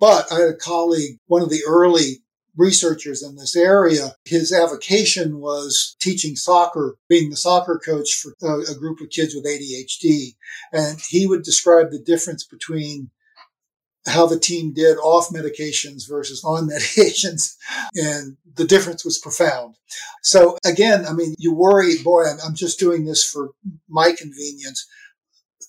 But 0.00 0.30
I 0.32 0.40
had 0.40 0.48
a 0.48 0.56
colleague, 0.56 1.18
one 1.26 1.42
of 1.42 1.50
the 1.50 1.62
early 1.68 2.22
researchers 2.56 3.22
in 3.22 3.36
this 3.36 3.54
area. 3.54 4.12
His 4.24 4.52
avocation 4.52 5.38
was 5.38 5.96
teaching 6.00 6.36
soccer, 6.36 6.96
being 7.08 7.30
the 7.30 7.36
soccer 7.36 7.80
coach 7.84 8.14
for 8.14 8.34
a, 8.42 8.72
a, 8.72 8.74
group 8.74 9.00
of 9.00 9.10
kids 9.10 9.34
with 9.34 9.46
ADHD. 9.46 10.34
And 10.72 10.98
he 11.08 11.26
would 11.26 11.42
describe 11.42 11.90
the 11.90 11.98
difference 11.98 12.44
between 12.44 13.10
how 14.06 14.26
the 14.26 14.38
team 14.38 14.72
did 14.72 14.96
off 14.98 15.30
medications 15.30 16.08
versus 16.08 16.42
on 16.44 16.68
medications. 16.70 17.56
And 17.94 18.36
the 18.54 18.64
difference 18.64 19.04
was 19.04 19.18
profound. 19.18 19.76
So 20.22 20.56
again, 20.64 21.04
I 21.06 21.12
mean, 21.12 21.34
you 21.38 21.52
worry, 21.52 22.02
boy, 22.02 22.24
I'm, 22.24 22.38
I'm 22.44 22.54
just 22.54 22.78
doing 22.78 23.04
this 23.04 23.24
for 23.24 23.50
my 23.88 24.12
convenience 24.12 24.86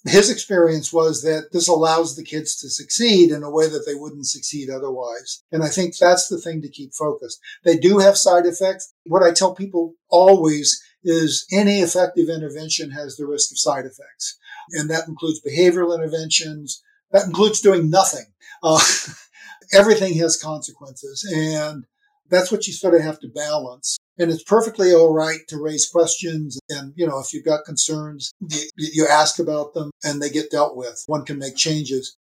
his 0.06 0.30
experience 0.30 0.94
was 0.94 1.22
that 1.24 1.50
this 1.52 1.68
allows 1.68 2.16
the 2.16 2.24
kids 2.24 2.56
to 2.60 2.70
succeed 2.70 3.32
in 3.32 3.44
a 3.44 3.52
way 3.52 3.68
that 3.68 3.86
they 3.86 3.96
wouldn't 3.96 4.28
succeed 4.28 4.70
otherwise. 4.70 5.44
And 5.52 5.64
I 5.64 5.68
think 5.70 5.98
that's 5.98 6.28
the 6.28 6.40
thing 6.40 6.62
to 6.62 6.70
keep 6.70 6.94
focused. 6.94 7.40
They 7.64 7.78
do 7.78 8.00
have 8.00 8.18
side 8.18 8.46
effects. 8.46 8.94
What 9.06 9.24
I 9.24 9.32
tell 9.32 9.56
people 9.56 9.96
always 10.10 10.82
is 11.04 11.46
any 11.52 11.80
effective 11.80 12.30
intervention 12.30 12.92
has 12.92 13.16
the 13.16 13.28
risk 13.28 13.52
of 13.52 13.60
side 13.60 13.86
effects. 13.86 14.38
And 14.72 14.90
that 14.90 15.08
includes 15.08 15.42
behavioral 15.42 15.96
interventions. 15.96 16.84
That 17.12 17.26
includes 17.26 17.62
doing 17.62 17.90
nothing. 17.90 18.26
Uh, 18.62 18.84
everything 19.74 20.16
has 20.16 20.42
consequences. 20.42 21.26
And 21.34 21.86
that's 22.30 22.52
what 22.52 22.68
you 22.68 22.74
sort 22.74 22.96
of 22.96 23.02
have 23.02 23.20
to 23.20 23.28
balance. 23.28 23.98
And 24.18 24.32
it's 24.32 24.44
perfectly 24.44 24.94
all 24.94 25.14
right 25.14 25.40
to 25.48 25.62
raise 25.62 25.88
questions. 25.88 26.60
And, 26.70 26.94
you 26.96 27.06
know, 27.08 27.20
if 27.20 27.34
you've 27.34 27.46
got 27.46 27.66
concerns, 27.66 28.32
you, 28.50 28.68
you 28.76 29.08
ask 29.08 29.40
about 29.40 29.74
them 29.74 29.92
and 30.04 30.22
they 30.22 30.30
get 30.30 30.52
dealt 30.52 30.76
with. 30.76 31.04
One 31.08 31.26
can 31.26 31.40
make 31.40 31.56
changes. 31.56 32.18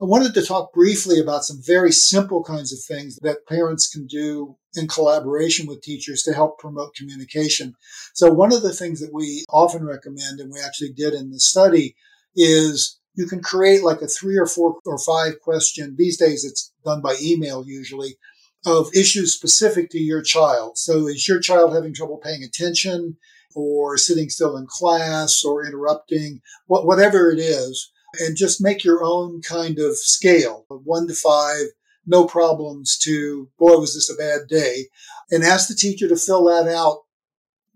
I 0.00 0.04
wanted 0.04 0.34
to 0.34 0.44
talk 0.44 0.72
briefly 0.72 1.20
about 1.20 1.44
some 1.44 1.60
very 1.64 1.92
simple 1.92 2.42
kinds 2.42 2.72
of 2.72 2.80
things 2.82 3.18
that 3.22 3.46
parents 3.46 3.88
can 3.88 4.06
do 4.06 4.56
in 4.74 4.88
collaboration 4.88 5.66
with 5.66 5.80
teachers 5.80 6.22
to 6.24 6.32
help 6.32 6.58
promote 6.58 6.96
communication. 6.96 7.74
So 8.14 8.32
one 8.32 8.52
of 8.52 8.62
the 8.62 8.72
things 8.72 9.00
that 9.00 9.12
we 9.12 9.44
often 9.48 9.84
recommend, 9.84 10.40
and 10.40 10.52
we 10.52 10.60
actually 10.60 10.92
did 10.92 11.14
in 11.14 11.30
the 11.30 11.38
study, 11.38 11.94
is 12.34 12.98
you 13.14 13.26
can 13.26 13.40
create 13.40 13.82
like 13.82 14.00
a 14.00 14.06
three 14.06 14.38
or 14.38 14.46
four 14.46 14.76
or 14.86 14.98
five 14.98 15.40
question. 15.40 15.96
These 15.96 16.18
days 16.18 16.44
it's 16.44 16.72
done 16.84 17.00
by 17.00 17.16
email 17.22 17.64
usually 17.66 18.16
of 18.64 18.94
issues 18.94 19.34
specific 19.34 19.90
to 19.90 19.98
your 19.98 20.22
child. 20.22 20.78
So 20.78 21.08
is 21.08 21.26
your 21.26 21.40
child 21.40 21.74
having 21.74 21.94
trouble 21.94 22.18
paying 22.18 22.42
attention 22.42 23.16
or 23.54 23.98
sitting 23.98 24.30
still 24.30 24.56
in 24.56 24.66
class 24.66 25.44
or 25.44 25.66
interrupting, 25.66 26.40
whatever 26.66 27.30
it 27.30 27.38
is, 27.38 27.90
and 28.20 28.36
just 28.36 28.62
make 28.62 28.84
your 28.84 29.04
own 29.04 29.42
kind 29.42 29.78
of 29.78 29.96
scale 29.96 30.64
of 30.70 30.82
one 30.84 31.06
to 31.08 31.14
five, 31.14 31.66
no 32.06 32.24
problems 32.26 32.98
to, 32.98 33.48
boy, 33.58 33.76
was 33.76 33.94
this 33.94 34.10
a 34.10 34.16
bad 34.16 34.48
day. 34.48 34.86
And 35.30 35.44
ask 35.44 35.68
the 35.68 35.74
teacher 35.74 36.08
to 36.08 36.16
fill 36.16 36.44
that 36.44 36.68
out 36.68 37.00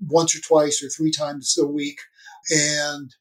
once 0.01 0.37
or 0.37 0.41
twice 0.41 0.83
or 0.83 0.89
three 0.89 1.11
times 1.11 1.57
a 1.59 1.67
week 1.67 1.99
and 2.51 3.15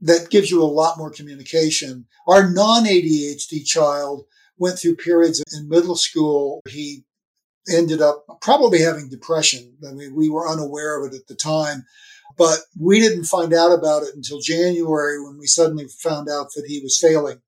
that 0.00 0.30
gives 0.30 0.50
you 0.50 0.62
a 0.62 0.64
lot 0.64 0.98
more 0.98 1.10
communication. 1.10 2.06
Our 2.26 2.50
non 2.50 2.84
ADHD 2.84 3.64
child 3.64 4.24
went 4.58 4.78
through 4.78 4.96
periods 4.96 5.42
in 5.56 5.68
middle 5.68 5.96
school. 5.96 6.60
He 6.68 7.04
ended 7.70 8.00
up 8.00 8.24
probably 8.40 8.80
having 8.80 9.08
depression. 9.08 9.76
I 9.86 9.92
mean, 9.92 10.14
we 10.14 10.28
were 10.28 10.48
unaware 10.48 10.98
of 10.98 11.12
it 11.12 11.16
at 11.16 11.26
the 11.26 11.34
time, 11.34 11.84
but 12.36 12.60
we 12.78 13.00
didn't 13.00 13.24
find 13.24 13.52
out 13.52 13.72
about 13.72 14.02
it 14.02 14.14
until 14.14 14.40
January 14.40 15.22
when 15.22 15.38
we 15.38 15.46
suddenly 15.46 15.86
found 15.88 16.28
out 16.28 16.48
that 16.54 16.66
he 16.66 16.80
was 16.80 16.98
failing. 16.98 17.40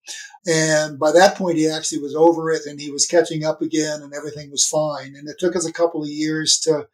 And 0.46 0.98
by 0.98 1.12
that 1.12 1.36
point, 1.36 1.56
he 1.56 1.68
actually 1.68 2.02
was 2.02 2.14
over 2.14 2.50
it 2.50 2.66
and 2.66 2.80
he 2.80 2.90
was 2.90 3.06
catching 3.06 3.44
up 3.44 3.62
again 3.62 4.02
and 4.02 4.12
everything 4.12 4.50
was 4.50 4.66
fine. 4.66 5.14
And 5.16 5.28
it 5.28 5.36
took 5.38 5.54
us 5.56 5.66
a 5.66 5.72
couple 5.72 6.02
of 6.02 6.08
years 6.08 6.58
to 6.64 6.88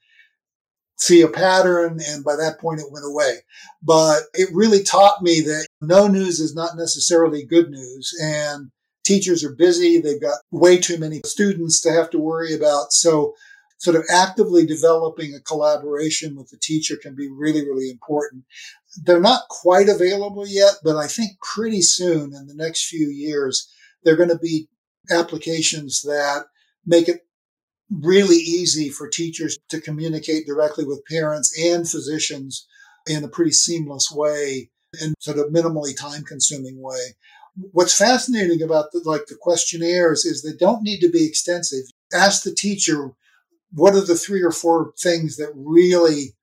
see 0.98 1.22
a 1.22 1.28
pattern. 1.28 2.00
And 2.08 2.24
by 2.24 2.36
that 2.36 2.58
point, 2.60 2.80
it 2.80 2.92
went 2.92 3.06
away. 3.06 3.38
But 3.82 4.24
it 4.34 4.50
really 4.52 4.82
taught 4.82 5.22
me 5.22 5.40
that 5.42 5.66
no 5.80 6.06
news 6.06 6.40
is 6.40 6.54
not 6.54 6.76
necessarily 6.76 7.44
good 7.44 7.70
news. 7.70 8.14
And 8.22 8.70
teachers 9.04 9.42
are 9.42 9.54
busy. 9.54 9.98
They've 9.98 10.20
got 10.20 10.38
way 10.50 10.78
too 10.78 10.98
many 10.98 11.20
students 11.24 11.80
to 11.82 11.92
have 11.92 12.10
to 12.10 12.18
worry 12.18 12.54
about. 12.54 12.92
So 12.92 13.34
sort 13.78 13.96
of 13.96 14.04
actively 14.12 14.66
developing 14.66 15.34
a 15.34 15.40
collaboration 15.40 16.36
with 16.36 16.50
the 16.50 16.58
teacher 16.58 16.96
can 17.00 17.14
be 17.14 17.28
really, 17.30 17.62
really 17.62 17.90
important. 17.90 18.44
They're 19.04 19.20
not 19.20 19.48
quite 19.48 19.88
available 19.88 20.46
yet, 20.46 20.74
but 20.82 20.96
I 20.96 21.06
think 21.06 21.40
pretty 21.40 21.82
soon 21.82 22.34
in 22.34 22.48
the 22.48 22.56
next 22.56 22.88
few 22.88 23.08
years, 23.08 23.72
they're 24.02 24.16
going 24.16 24.30
to 24.30 24.38
be 24.38 24.68
applications 25.10 26.02
that 26.02 26.46
make 26.84 27.08
it 27.08 27.27
really 27.90 28.36
easy 28.36 28.88
for 28.90 29.08
teachers 29.08 29.58
to 29.68 29.80
communicate 29.80 30.46
directly 30.46 30.84
with 30.84 31.04
parents 31.06 31.58
and 31.58 31.88
physicians 31.88 32.66
in 33.06 33.24
a 33.24 33.28
pretty 33.28 33.52
seamless 33.52 34.10
way 34.12 34.70
and 35.00 35.14
sort 35.20 35.38
of 35.38 35.52
minimally 35.52 35.96
time 35.96 36.22
consuming 36.24 36.80
way. 36.80 37.14
What's 37.72 37.96
fascinating 37.96 38.62
about 38.62 38.92
the, 38.92 39.02
like 39.04 39.26
the 39.26 39.36
questionnaires 39.40 40.24
is 40.24 40.42
they 40.42 40.56
don't 40.56 40.82
need 40.82 41.00
to 41.00 41.10
be 41.10 41.26
extensive. 41.26 41.84
Ask 42.12 42.42
the 42.42 42.54
teacher, 42.54 43.12
what 43.72 43.94
are 43.94 44.04
the 44.04 44.14
three 44.14 44.42
or 44.42 44.52
four 44.52 44.92
things 44.98 45.36
that 45.36 45.52
really 45.54 46.34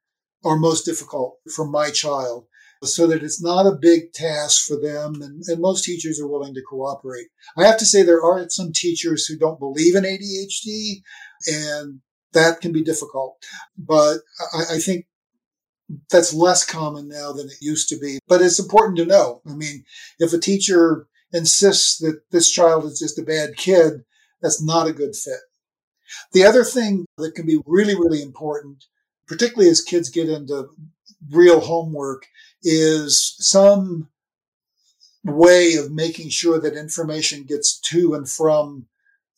are 0.44 0.58
most 0.58 0.84
difficult 0.84 1.38
for 1.54 1.66
my 1.66 1.90
child? 1.90 2.48
so 2.84 3.08
that 3.08 3.24
it's 3.24 3.42
not 3.42 3.66
a 3.66 3.76
big 3.76 4.12
task 4.14 4.68
for 4.68 4.78
them. 4.78 5.22
And, 5.22 5.44
and, 5.48 5.62
most 5.62 5.86
teachers 5.86 6.20
are 6.20 6.28
willing 6.28 6.54
to 6.54 6.62
cooperate. 6.62 7.28
I 7.58 7.66
have 7.66 7.78
to 7.78 7.86
say 7.86 8.04
there 8.04 8.24
are 8.24 8.48
some 8.50 8.72
teachers 8.74 9.26
who 9.26 9.38
don't 9.38 9.60
believe 9.60 9.96
in 9.96 10.04
ADHD 10.04 11.02
and 11.48 12.02
that 12.34 12.62
can 12.62 12.72
be 12.72 12.84
difficult. 12.84 13.38
But 13.78 14.18
I, 14.54 14.76
I 14.76 14.80
think 14.80 15.08
that's 16.10 16.34
less 16.34 16.66
common 16.66 17.08
now 17.08 17.32
than 17.32 17.48
it 17.48 17.62
used 17.62 17.90
to 17.90 17.98
be. 17.98 18.20
But 18.28 18.42
it's 18.42 18.60
important 18.60 18.98
to 18.98 19.06
know. 19.06 19.42
I 19.48 19.54
mean, 19.54 19.86
if 20.20 20.34
a 20.34 20.40
teacher 20.40 21.08
insists 21.32 21.98
that 22.00 22.22
this 22.32 22.50
child 22.50 22.86
is 22.86 23.00
just 23.00 23.20
a 23.20 23.24
bad 23.24 23.58
kid, 23.58 24.04
that's 24.42 24.62
not 24.64 24.88
a 24.88 24.94
good 24.94 25.16
fit. 25.16 25.40
The 26.34 26.46
other 26.46 26.64
thing 26.64 27.06
that 27.18 27.36
can 27.36 27.46
be 27.46 27.62
really, 27.66 27.96
really 27.96 28.22
important, 28.22 28.86
particularly 29.28 29.70
as 29.70 29.82
kids 29.82 30.10
get 30.10 30.30
into 30.30 30.70
real 31.30 31.60
homework, 31.60 32.28
is 32.64 33.36
some 33.40 34.10
way 35.24 35.74
of 35.74 35.92
making 35.92 36.30
sure 36.30 36.60
that 36.60 36.76
information 36.76 37.44
gets 37.44 37.80
to 37.80 38.14
and 38.14 38.30
from 38.30 38.86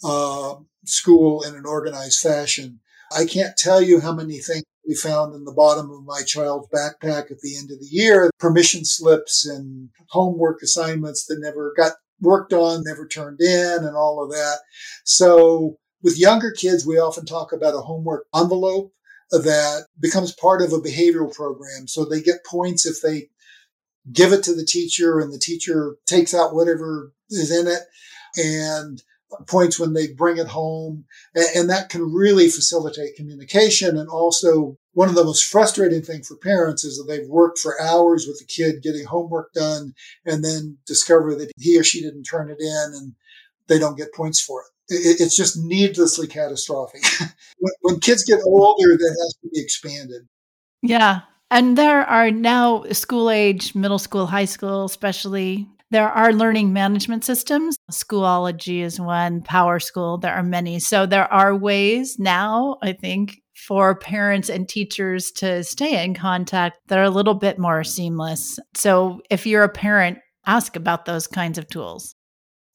uh, 0.03 0.55
school 0.89 1.43
in 1.43 1.55
an 1.55 1.65
organized 1.65 2.19
fashion. 2.19 2.79
I 3.15 3.25
can't 3.25 3.57
tell 3.57 3.81
you 3.81 3.99
how 3.99 4.13
many 4.13 4.39
things 4.39 4.63
we 4.87 4.95
found 4.95 5.33
in 5.35 5.43
the 5.43 5.53
bottom 5.53 5.91
of 5.91 6.05
my 6.05 6.21
child's 6.25 6.67
backpack 6.73 7.29
at 7.31 7.39
the 7.41 7.57
end 7.57 7.71
of 7.71 7.79
the 7.79 7.89
year 7.89 8.29
permission 8.39 8.85
slips 8.85 9.45
and 9.45 9.89
homework 10.09 10.61
assignments 10.61 11.25
that 11.25 11.39
never 11.39 11.73
got 11.75 11.93
worked 12.21 12.53
on, 12.53 12.83
never 12.83 13.07
turned 13.07 13.41
in, 13.41 13.83
and 13.83 13.95
all 13.95 14.23
of 14.23 14.29
that. 14.31 14.59
So, 15.03 15.77
with 16.03 16.19
younger 16.19 16.51
kids, 16.51 16.85
we 16.85 16.97
often 16.97 17.25
talk 17.25 17.51
about 17.51 17.75
a 17.75 17.79
homework 17.79 18.25
envelope 18.35 18.91
that 19.31 19.85
becomes 19.99 20.33
part 20.33 20.61
of 20.61 20.71
a 20.71 20.77
behavioral 20.77 21.33
program. 21.33 21.87
So, 21.87 22.05
they 22.05 22.21
get 22.21 22.45
points 22.45 22.85
if 22.85 23.01
they 23.01 23.27
give 24.11 24.31
it 24.31 24.43
to 24.43 24.55
the 24.55 24.65
teacher 24.65 25.19
and 25.19 25.33
the 25.33 25.39
teacher 25.39 25.97
takes 26.05 26.33
out 26.33 26.55
whatever 26.55 27.11
is 27.29 27.51
in 27.51 27.67
it. 27.67 27.81
And 28.37 29.01
points 29.47 29.79
when 29.79 29.93
they 29.93 30.07
bring 30.07 30.37
it 30.37 30.47
home. 30.47 31.05
And 31.55 31.69
that 31.69 31.89
can 31.89 32.13
really 32.13 32.49
facilitate 32.49 33.15
communication. 33.15 33.97
And 33.97 34.09
also 34.09 34.77
one 34.93 35.09
of 35.09 35.15
the 35.15 35.23
most 35.23 35.45
frustrating 35.45 36.01
things 36.01 36.27
for 36.27 36.37
parents 36.37 36.83
is 36.83 36.97
that 36.97 37.05
they've 37.07 37.27
worked 37.27 37.59
for 37.59 37.81
hours 37.81 38.25
with 38.27 38.39
the 38.39 38.45
kid 38.45 38.81
getting 38.81 39.05
homework 39.05 39.53
done 39.53 39.93
and 40.25 40.43
then 40.43 40.77
discover 40.85 41.35
that 41.35 41.51
he 41.57 41.79
or 41.79 41.83
she 41.83 42.01
didn't 42.01 42.23
turn 42.23 42.49
it 42.49 42.59
in 42.59 42.93
and 42.95 43.13
they 43.67 43.79
don't 43.79 43.97
get 43.97 44.13
points 44.13 44.41
for 44.41 44.61
it. 44.61 44.67
It's 44.89 45.35
just 45.35 45.57
needlessly 45.57 46.27
catastrophic. 46.27 47.03
when 47.81 47.99
kids 47.99 48.23
get 48.23 48.39
older, 48.45 48.95
that 48.95 49.17
has 49.21 49.35
to 49.41 49.49
be 49.53 49.59
expanded. 49.59 50.27
Yeah. 50.81 51.21
And 51.51 51.77
there 51.77 52.03
are 52.03 52.31
now 52.31 52.83
school 52.91 53.29
age, 53.29 53.75
middle 53.75 53.99
school, 53.99 54.25
high 54.25 54.45
school, 54.45 54.85
especially 54.85 55.67
there 55.89 56.09
are 56.09 56.33
learning 56.33 56.73
management 56.73 57.23
systems. 57.23 57.77
Schoology 57.91 58.81
is 58.81 58.99
one, 58.99 59.41
PowerSchool, 59.41 60.21
there 60.21 60.33
are 60.33 60.43
many. 60.43 60.79
So 60.79 61.05
there 61.05 61.31
are 61.31 61.55
ways 61.55 62.17
now, 62.19 62.77
I 62.81 62.93
think, 62.93 63.41
for 63.55 63.95
parents 63.95 64.49
and 64.49 64.67
teachers 64.67 65.31
to 65.31 65.63
stay 65.63 66.03
in 66.03 66.13
contact 66.13 66.77
that 66.87 66.99
are 66.99 67.03
a 67.03 67.09
little 67.09 67.33
bit 67.33 67.57
more 67.57 67.83
seamless. 67.83 68.59
So 68.75 69.21
if 69.29 69.45
you're 69.45 69.63
a 69.63 69.69
parent, 69.69 70.19
ask 70.45 70.75
about 70.75 71.05
those 71.05 71.27
kinds 71.27 71.57
of 71.57 71.67
tools. 71.67 72.15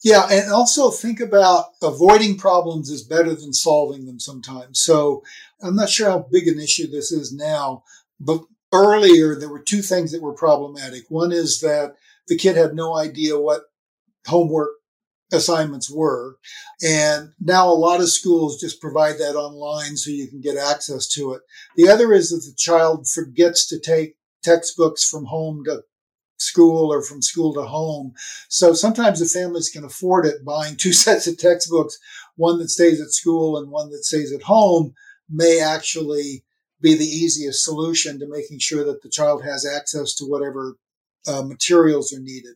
Yeah, 0.03 0.27
and 0.29 0.51
also 0.51 0.91
think 0.91 1.21
about 1.21 1.67
avoiding 1.81 2.37
problems 2.37 2.91
is 2.91 3.05
better 3.05 3.35
than 3.35 3.53
solving 3.53 4.07
them 4.07 4.19
sometimes. 4.19 4.81
So 4.81 5.23
I'm 5.63 5.77
not 5.77 5.91
sure 5.91 6.11
how 6.11 6.27
big 6.31 6.49
an 6.49 6.59
issue 6.59 6.91
this 6.91 7.13
is 7.13 7.33
now, 7.33 7.85
but 8.19 8.41
earlier, 8.73 9.37
there 9.37 9.49
were 9.49 9.63
two 9.63 9.83
things 9.83 10.11
that 10.11 10.23
were 10.23 10.35
problematic. 10.35 11.05
One 11.09 11.31
is 11.31 11.61
that 11.61 11.95
the 12.29 12.37
kid 12.37 12.57
had 12.57 12.75
no 12.75 12.97
idea 12.97 13.39
what 13.39 13.63
homework 14.27 14.71
assignments 15.33 15.91
were. 15.91 16.37
And 16.83 17.31
now 17.41 17.69
a 17.69 17.73
lot 17.73 18.01
of 18.01 18.11
schools 18.11 18.61
just 18.61 18.81
provide 18.81 19.19
that 19.19 19.35
online 19.35 19.97
so 19.97 20.11
you 20.11 20.29
can 20.29 20.41
get 20.41 20.57
access 20.57 21.09
to 21.09 21.33
it. 21.33 21.43
The 21.77 21.89
other 21.89 22.13
is 22.13 22.31
that 22.31 22.49
the 22.49 22.55
child 22.57 23.09
forgets 23.09 23.67
to 23.69 23.81
take 23.81 24.17
textbooks 24.43 25.09
from 25.09 25.25
home 25.25 25.65
to 25.65 25.83
school 26.39 26.93
or 26.93 27.03
from 27.03 27.23
school 27.23 27.55
to 27.55 27.63
home. 27.63 28.13
So 28.49 28.75
sometimes 28.75 29.21
the 29.21 29.27
families 29.27 29.71
can 29.71 29.85
afford 29.85 30.27
it 30.27 30.45
buying 30.45 30.77
two 30.77 30.93
sets 31.05 31.27
of 31.27 31.39
textbooks, 31.39 31.99
one 32.37 32.59
that 32.59 32.71
stays 32.71 33.01
at 33.01 33.13
school 33.13 33.57
and 33.57 33.71
one 33.71 33.91
that 33.91 34.05
stays 34.05 34.33
at 34.33 34.43
home 34.43 34.95
may 35.31 35.61
actually 35.61 36.45
be 36.81 36.97
the 36.97 37.05
easiest 37.05 37.65
solution 37.65 38.19
to 38.19 38.27
making 38.27 38.59
sure 38.59 38.85
that 38.85 39.03
the 39.03 39.09
child 39.09 39.45
has 39.45 39.65
access 39.65 40.15
to 40.15 40.25
whatever 40.25 40.77
uh, 41.27 41.43
materials 41.43 42.13
are 42.13 42.21
needed. 42.21 42.55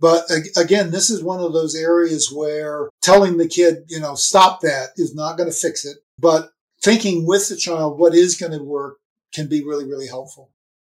But 0.00 0.24
again, 0.56 0.90
this 0.90 1.10
is 1.10 1.24
one 1.24 1.40
of 1.40 1.52
those 1.52 1.74
areas 1.74 2.30
where 2.32 2.88
telling 3.02 3.36
the 3.36 3.48
kid, 3.48 3.84
you 3.88 3.98
know, 3.98 4.14
stop 4.14 4.60
that 4.60 4.90
is 4.96 5.14
not 5.14 5.36
going 5.36 5.50
to 5.50 5.56
fix 5.56 5.84
it. 5.84 5.98
But 6.18 6.50
thinking 6.82 7.26
with 7.26 7.48
the 7.48 7.56
child 7.56 7.98
what 7.98 8.14
is 8.14 8.36
going 8.36 8.52
to 8.52 8.62
work 8.62 8.98
can 9.34 9.48
be 9.48 9.64
really, 9.64 9.84
really 9.84 10.06
helpful. 10.06 10.50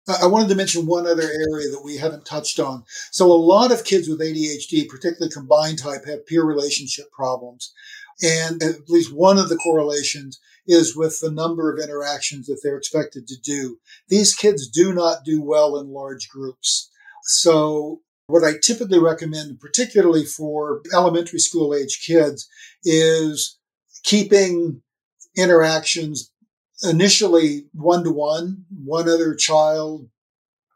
I 0.08 0.28
wanted 0.28 0.50
to 0.50 0.56
mention 0.56 0.86
one 0.86 1.08
other 1.08 1.24
area 1.24 1.70
that 1.72 1.82
we 1.84 1.98
haven't 1.98 2.26
touched 2.26 2.60
on. 2.60 2.84
So 3.12 3.32
a 3.32 3.34
lot 3.34 3.72
of 3.72 3.86
kids 3.86 4.08
with 4.08 4.22
ADHD, 4.22 4.88
particularly 4.88 5.32
combined 5.32 5.80
type, 5.80 6.06
have 6.06 6.28
peer 6.28 6.44
relationship 6.44 7.12
problems. 7.12 7.74
And 8.22 8.62
at 8.62 8.88
least 8.88 9.13
one 9.13 9.39
of 9.39 9.50
the 9.50 9.58
correlations 9.58 10.39
is 10.68 10.96
with 10.96 11.20
the 11.20 11.32
number 11.32 11.74
of 11.74 11.84
interactions 11.84 12.46
that 12.48 12.60
they're 12.63 12.78
expected 12.78 13.28
to 13.28 13.36
do. 13.41 13.80
These 14.08 14.36
kids 14.36 14.68
do 14.68 14.94
not 14.94 15.26
do 15.26 15.41
well 15.41 15.78
in 15.80 15.89
large 15.89 16.30
groups. 16.30 16.91
So 17.26 18.02
what 18.28 18.44
I 18.44 18.54
typically 18.62 19.00
recommend, 19.00 19.60
particularly 19.60 20.26
for 20.26 20.82
elementary 20.94 21.40
school 21.40 21.76
age 21.76 22.02
kids, 22.06 22.48
is 22.84 23.58
keeping 24.04 24.82
interactions 25.38 26.32
initially 26.84 27.66
one 27.74 28.04
to 28.04 28.12
one, 28.12 28.66
one 28.84 29.08
other 29.08 29.36
child, 29.36 30.10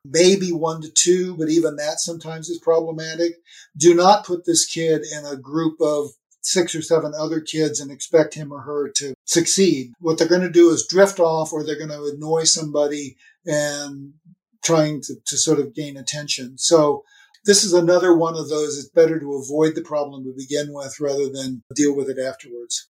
maybe 0.06 0.52
one 0.52 0.82
to 0.82 0.90
two, 0.90 1.36
but 1.38 1.50
even 1.50 1.76
that 1.76 2.00
sometimes 2.00 2.50
is 2.50 2.60
problematic. 2.60 3.34
Do 3.78 3.94
not 3.94 4.26
put 4.26 4.46
this 4.46 4.66
kid 4.66 5.04
in 5.12 5.26
a 5.26 5.36
group 5.36 5.80
of 5.82 6.10
six 6.42 6.74
or 6.74 6.82
seven 6.82 7.14
other 7.18 7.42
kids 7.42 7.80
and 7.80 7.92
expect 7.92 8.34
him 8.34 8.52
or 8.52 8.62
her 8.62 8.90
to 8.96 9.14
succeed. 9.26 9.92
What 10.00 10.18
they're 10.18 10.28
going 10.28 10.42
to 10.42 10.50
do 10.50 10.70
is 10.70 10.88
drift 10.88 11.20
off 11.20 11.52
or 11.52 11.64
they're 11.64 11.78
going 11.78 11.90
to 11.90 12.12
annoy 12.16 12.46
somebody 12.46 13.18
and 13.46 14.14
trying 14.63 15.02
to, 15.02 15.15
to 15.26 15.38
sort 15.38 15.60
of 15.60 15.74
gain 15.74 15.98
attention. 15.98 16.58
So 16.58 17.04
this 17.45 17.63
is 17.63 17.74
another 17.74 18.15
one 18.15 18.36
of 18.36 18.50
those. 18.50 18.78
It's 18.78 18.89
better 18.89 19.19
to 19.19 19.36
avoid 19.36 19.76
the 19.76 19.82
problem 19.82 20.24
to 20.24 20.34
begin 20.36 20.74
with 20.74 21.00
rather 21.00 21.30
than 21.30 21.63
deal 21.76 21.95
with 21.95 22.10
it 22.10 22.19
afterwards. 22.19 22.89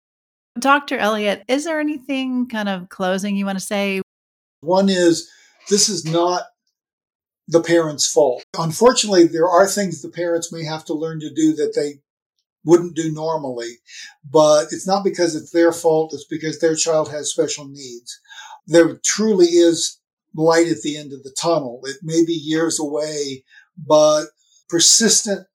Dr. 0.59 0.97
Elliott, 0.97 1.43
is 1.47 1.65
there 1.65 1.79
anything 1.79 2.47
kind 2.47 2.69
of 2.69 2.89
closing 2.89 3.35
you 3.35 3.45
want 3.45 3.59
to 3.59 3.65
say? 3.65 4.01
One 4.61 4.89
is 4.89 5.29
this 5.69 5.89
is 5.89 6.05
not 6.05 6.43
the 7.47 7.61
parents' 7.61 8.11
fault. 8.11 8.43
Unfortunately, 8.57 9.27
there 9.27 9.47
are 9.47 9.67
things 9.67 10.01
the 10.01 10.09
parents 10.09 10.51
may 10.51 10.63
have 10.63 10.83
to 10.85 10.93
learn 10.93 11.19
to 11.19 11.33
do 11.33 11.55
that 11.55 11.73
they 11.75 11.99
wouldn't 12.65 12.95
do 12.95 13.11
normally, 13.11 13.75
but 14.29 14.65
it's 14.71 14.87
not 14.87 15.03
because 15.03 15.35
it's 15.35 15.51
their 15.51 15.71
fault. 15.71 16.13
It's 16.13 16.25
because 16.25 16.59
their 16.59 16.75
child 16.75 17.09
has 17.09 17.31
special 17.31 17.65
needs. 17.65 18.19
There 18.65 18.99
truly 19.05 19.45
is 19.45 19.99
light 20.37 20.67
at 20.67 20.81
the 20.83 20.95
end 20.97 21.11
of 21.11 21.23
the 21.23 21.35
tunnel. 21.41 21.81
It 21.83 21.97
may 22.03 22.23
be 22.23 22.33
years 22.33 22.79
away, 22.79 23.43
but 23.77 24.27
persistent, 24.69 25.47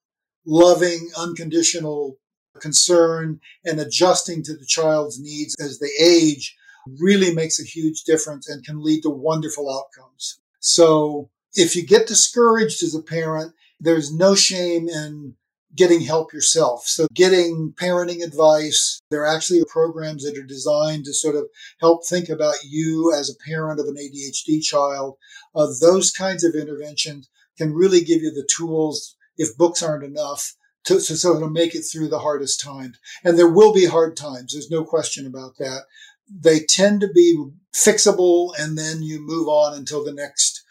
loving, 0.45 1.11
unconditional 1.17 2.19
concern 2.61 3.41
and 3.65 3.81
adjusting 3.81 4.43
to 4.43 4.57
the 4.57 4.67
child's 4.67 5.21
needs 5.21 5.57
as 5.61 5.79
they 5.79 5.91
age 6.05 6.57
really 7.01 7.35
makes 7.35 7.61
a 7.61 7.65
huge 7.65 8.03
difference 8.03 8.49
and 8.49 8.65
can 8.65 8.83
lead 8.83 9.03
to 9.03 9.11
wonderful 9.11 9.71
outcomes. 9.71 10.41
So 10.61 11.31
if 11.55 11.77
you 11.77 11.87
get 11.87 12.07
discouraged 12.07 12.83
as 12.83 12.95
a 12.95 13.03
parent, 13.03 13.55
there's 13.81 14.13
no 14.13 14.35
shame 14.35 14.89
in 14.89 15.35
getting 15.77 16.01
help 16.01 16.33
yourself. 16.33 16.85
So 16.87 17.07
getting 17.15 17.75
parenting 17.81 18.23
advice, 18.23 19.01
there 19.11 19.23
are 19.23 19.35
actually 19.35 19.63
programs 19.69 20.25
that 20.25 20.39
are 20.39 20.47
designed 20.47 21.05
to 21.07 21.15
sort 21.15 21.35
of 21.35 21.45
help 21.81 22.07
think 22.07 22.29
about 22.29 22.57
you 22.65 23.13
as 23.15 23.31
a 23.31 23.45
parent 23.49 23.81
of 23.81 23.87
an 23.87 23.97
ADHD 23.97 24.63
child. 24.63 25.17
Uh, 25.55 25.69
those 25.81 26.11
kinds 26.11 26.45
of 26.45 26.55
interventions 26.55 27.29
can 27.57 27.73
really 27.73 28.01
give 28.01 28.23
you 28.23 28.31
the 28.31 28.49
tools 28.55 29.17
if 29.37 29.57
books 29.57 29.83
aren't 29.83 30.05
enough 30.05 30.55
to, 30.85 31.01
sort 31.01 31.43
of 31.43 31.53
make 31.53 31.75
it 31.75 31.83
through 31.83 32.09
the 32.09 32.19
hardest 32.19 32.61
times. 32.61 32.99
And 33.25 33.39
there 33.39 33.51
will 33.51 33.73
be 33.73 33.87
hard 33.87 34.17
times. 34.17 34.53
There's 34.53 34.71
no 34.71 34.85
question 34.85 35.27
about 35.27 35.57
that. 35.59 35.83
They 36.29 36.61
tend 36.61 37.01
to 37.03 37.09
be 37.09 37.43
fixable 37.75 38.53
and 38.59 38.77
then 38.77 39.03
you 39.03 39.21
move 39.21 39.49
on 39.49 39.75
until 39.75 40.05
the 40.05 40.13
next 40.13 40.63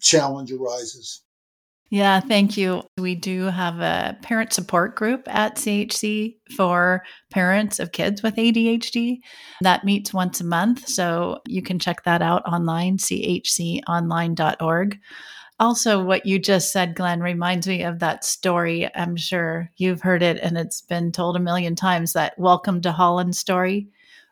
challenge 0.00 0.52
arises. 0.52 1.23
Yeah, 1.94 2.18
thank 2.18 2.56
you. 2.56 2.82
We 2.98 3.14
do 3.14 3.44
have 3.44 3.78
a 3.78 4.18
parent 4.20 4.52
support 4.52 4.96
group 4.96 5.28
at 5.28 5.54
CHC 5.54 6.34
for 6.56 7.04
parents 7.30 7.78
of 7.78 7.92
kids 7.92 8.20
with 8.20 8.34
ADHD 8.34 9.18
that 9.60 9.84
meets 9.84 10.12
once 10.12 10.40
a 10.40 10.44
month. 10.44 10.88
So 10.88 11.40
you 11.46 11.62
can 11.62 11.78
check 11.78 12.02
that 12.02 12.20
out 12.20 12.44
online, 12.46 12.96
chconline.org. 12.96 14.98
Also, 15.60 16.02
what 16.02 16.26
you 16.26 16.40
just 16.40 16.72
said, 16.72 16.96
Glen, 16.96 17.20
reminds 17.20 17.68
me 17.68 17.84
of 17.84 18.00
that 18.00 18.24
story. 18.24 18.90
I'm 18.96 19.14
sure 19.14 19.70
you've 19.76 20.00
heard 20.00 20.24
it 20.24 20.40
and 20.42 20.58
it's 20.58 20.80
been 20.80 21.12
told 21.12 21.36
a 21.36 21.38
million 21.38 21.76
times 21.76 22.12
that 22.14 22.36
Welcome 22.36 22.80
to 22.80 22.90
Holland 22.90 23.36
story, 23.36 23.86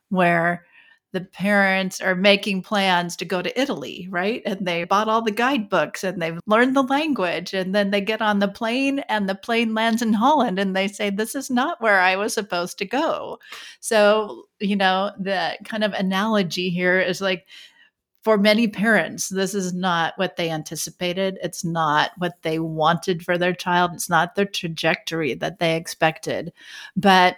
where 0.08 0.64
the 1.12 1.20
parents 1.20 2.00
are 2.00 2.14
making 2.14 2.62
plans 2.62 3.16
to 3.16 3.24
go 3.24 3.42
to 3.42 3.60
Italy, 3.60 4.08
right? 4.10 4.42
And 4.46 4.66
they 4.66 4.84
bought 4.84 5.08
all 5.08 5.22
the 5.22 5.30
guidebooks 5.30 6.02
and 6.04 6.20
they've 6.20 6.40
learned 6.46 6.74
the 6.74 6.82
language. 6.82 7.52
And 7.52 7.74
then 7.74 7.90
they 7.90 8.00
get 8.00 8.22
on 8.22 8.38
the 8.38 8.48
plane 8.48 9.00
and 9.08 9.28
the 9.28 9.34
plane 9.34 9.74
lands 9.74 10.00
in 10.00 10.14
Holland 10.14 10.58
and 10.58 10.74
they 10.74 10.88
say, 10.88 11.10
This 11.10 11.34
is 11.34 11.50
not 11.50 11.80
where 11.80 12.00
I 12.00 12.16
was 12.16 12.32
supposed 12.32 12.78
to 12.78 12.86
go. 12.86 13.38
So, 13.80 14.44
you 14.58 14.74
know, 14.74 15.12
the 15.18 15.58
kind 15.64 15.84
of 15.84 15.92
analogy 15.92 16.70
here 16.70 16.98
is 16.98 17.20
like, 17.20 17.46
for 18.24 18.38
many 18.38 18.68
parents, 18.68 19.28
this 19.28 19.52
is 19.52 19.74
not 19.74 20.14
what 20.16 20.36
they 20.36 20.48
anticipated. 20.48 21.38
It's 21.42 21.64
not 21.64 22.12
what 22.18 22.40
they 22.42 22.60
wanted 22.60 23.24
for 23.24 23.36
their 23.36 23.52
child. 23.52 23.90
It's 23.94 24.08
not 24.08 24.36
the 24.36 24.46
trajectory 24.46 25.34
that 25.34 25.58
they 25.58 25.76
expected. 25.76 26.52
But 26.96 27.36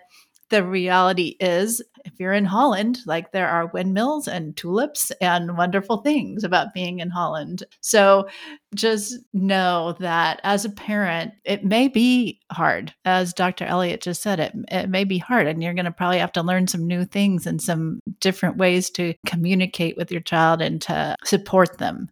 the 0.51 0.65
reality 0.65 1.37
is, 1.41 1.83
if 2.05 2.13
you're 2.19 2.35
in 2.35 2.45
Holland, 2.45 2.99
like 3.07 3.33
there 3.33 3.49
are 3.49 3.71
windmills 3.73 4.29
and 4.29 4.57
tulips 4.57 5.11
and 5.21 5.57
wonderful 5.57 5.99
things 5.99 6.45
about 6.45 6.75
being 6.75 7.01
in 7.01 7.11
Holland. 7.11 7.65
So 7.81 8.29
just 8.75 9.17
know 9.33 9.97
that 10.01 10.41
as 10.45 10.65
a 10.65 10.71
parent, 10.71 11.33
it 11.45 11.65
may 11.65 11.89
be 11.89 12.41
hard. 12.53 12.95
As 13.05 13.33
Dr. 13.33 13.65
Elliott 13.65 14.03
just 14.03 14.23
said, 14.23 14.39
it, 14.39 14.53
it 14.71 14.91
may 14.91 15.05
be 15.05 15.19
hard, 15.19 15.47
and 15.47 15.63
you're 15.63 15.75
going 15.75 15.87
to 15.87 15.91
probably 15.91 16.19
have 16.19 16.33
to 16.33 16.43
learn 16.43 16.69
some 16.69 16.87
new 16.87 17.05
things 17.05 17.47
and 17.47 17.61
some 17.61 18.01
different 18.21 18.59
ways 18.59 18.91
to 18.91 19.15
communicate 19.27 19.97
with 19.97 20.13
your 20.13 20.21
child 20.21 20.61
and 20.61 20.83
to 20.83 21.17
support 21.25 21.79
them. 21.79 22.11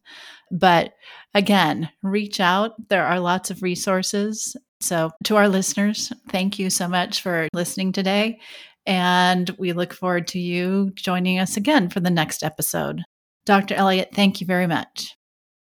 But 0.51 0.95
again, 1.35 1.91
reach 2.03 2.41
out. 2.41 2.89
There 2.89 3.05
are 3.05 3.21
lots 3.21 3.51
of 3.51 3.63
resources 3.63 4.57
so, 4.83 5.11
to 5.25 5.37
our 5.37 5.49
listeners, 5.49 6.13
thank 6.29 6.59
you 6.59 6.71
so 6.71 6.89
much 6.89 7.23
for 7.23 7.49
listening 7.53 7.93
today. 7.93 8.41
And 8.85 9.49
we 9.59 9.73
look 9.73 9.93
forward 9.93 10.27
to 10.29 10.39
you 10.39 10.93
joining 10.95 11.39
us 11.39 11.57
again 11.57 11.89
for 11.89 12.01
the 12.01 12.11
next 12.11 12.43
episode. 12.43 13.03
Dr. 13.47 13.75
Elliott, 13.75 14.11
thank 14.15 14.41
you 14.41 14.47
very 14.47 14.67
much. 14.67 15.15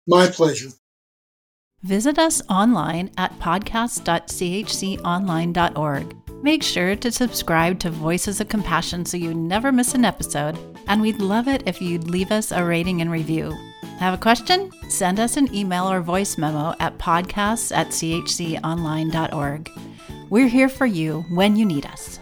My 0.08 0.28
pleasure. 0.28 0.70
Visit 1.84 2.18
us 2.18 2.42
online 2.50 3.12
at 3.18 3.38
podcast.chconline.org. 3.40 6.16
Make 6.44 6.64
sure 6.64 6.96
to 6.96 7.12
subscribe 7.12 7.80
to 7.80 7.90
Voices 7.90 8.42
of 8.42 8.50
Compassion 8.50 9.06
so 9.06 9.18
you 9.18 9.34
never 9.34 9.72
miss 9.72 9.94
an 9.94 10.06
episode, 10.06 10.58
and 10.88 11.02
we'd 11.02 11.22
love 11.22 11.48
it 11.48 11.64
if 11.66 11.82
you'd 11.82 12.10
leave 12.10 12.32
us 12.32 12.52
a 12.52 12.64
rating 12.64 13.02
and 13.02 13.12
review. 13.12 13.54
Have 14.00 14.14
a 14.14 14.18
question? 14.18 14.72
Send 14.90 15.20
us 15.20 15.38
an 15.38 15.54
email 15.54 15.90
or 15.90 16.02
voice 16.02 16.38
memo 16.38 16.76
at 16.80 16.98
podcasts 16.98 17.76
at 17.76 17.88
chconline.org. 17.88 19.72
We're 20.30 20.48
here 20.48 20.70
for 20.70 20.86
you 20.86 21.22
when 21.30 21.56
you 21.56 21.66
need 21.66 21.86
us. 21.86 22.20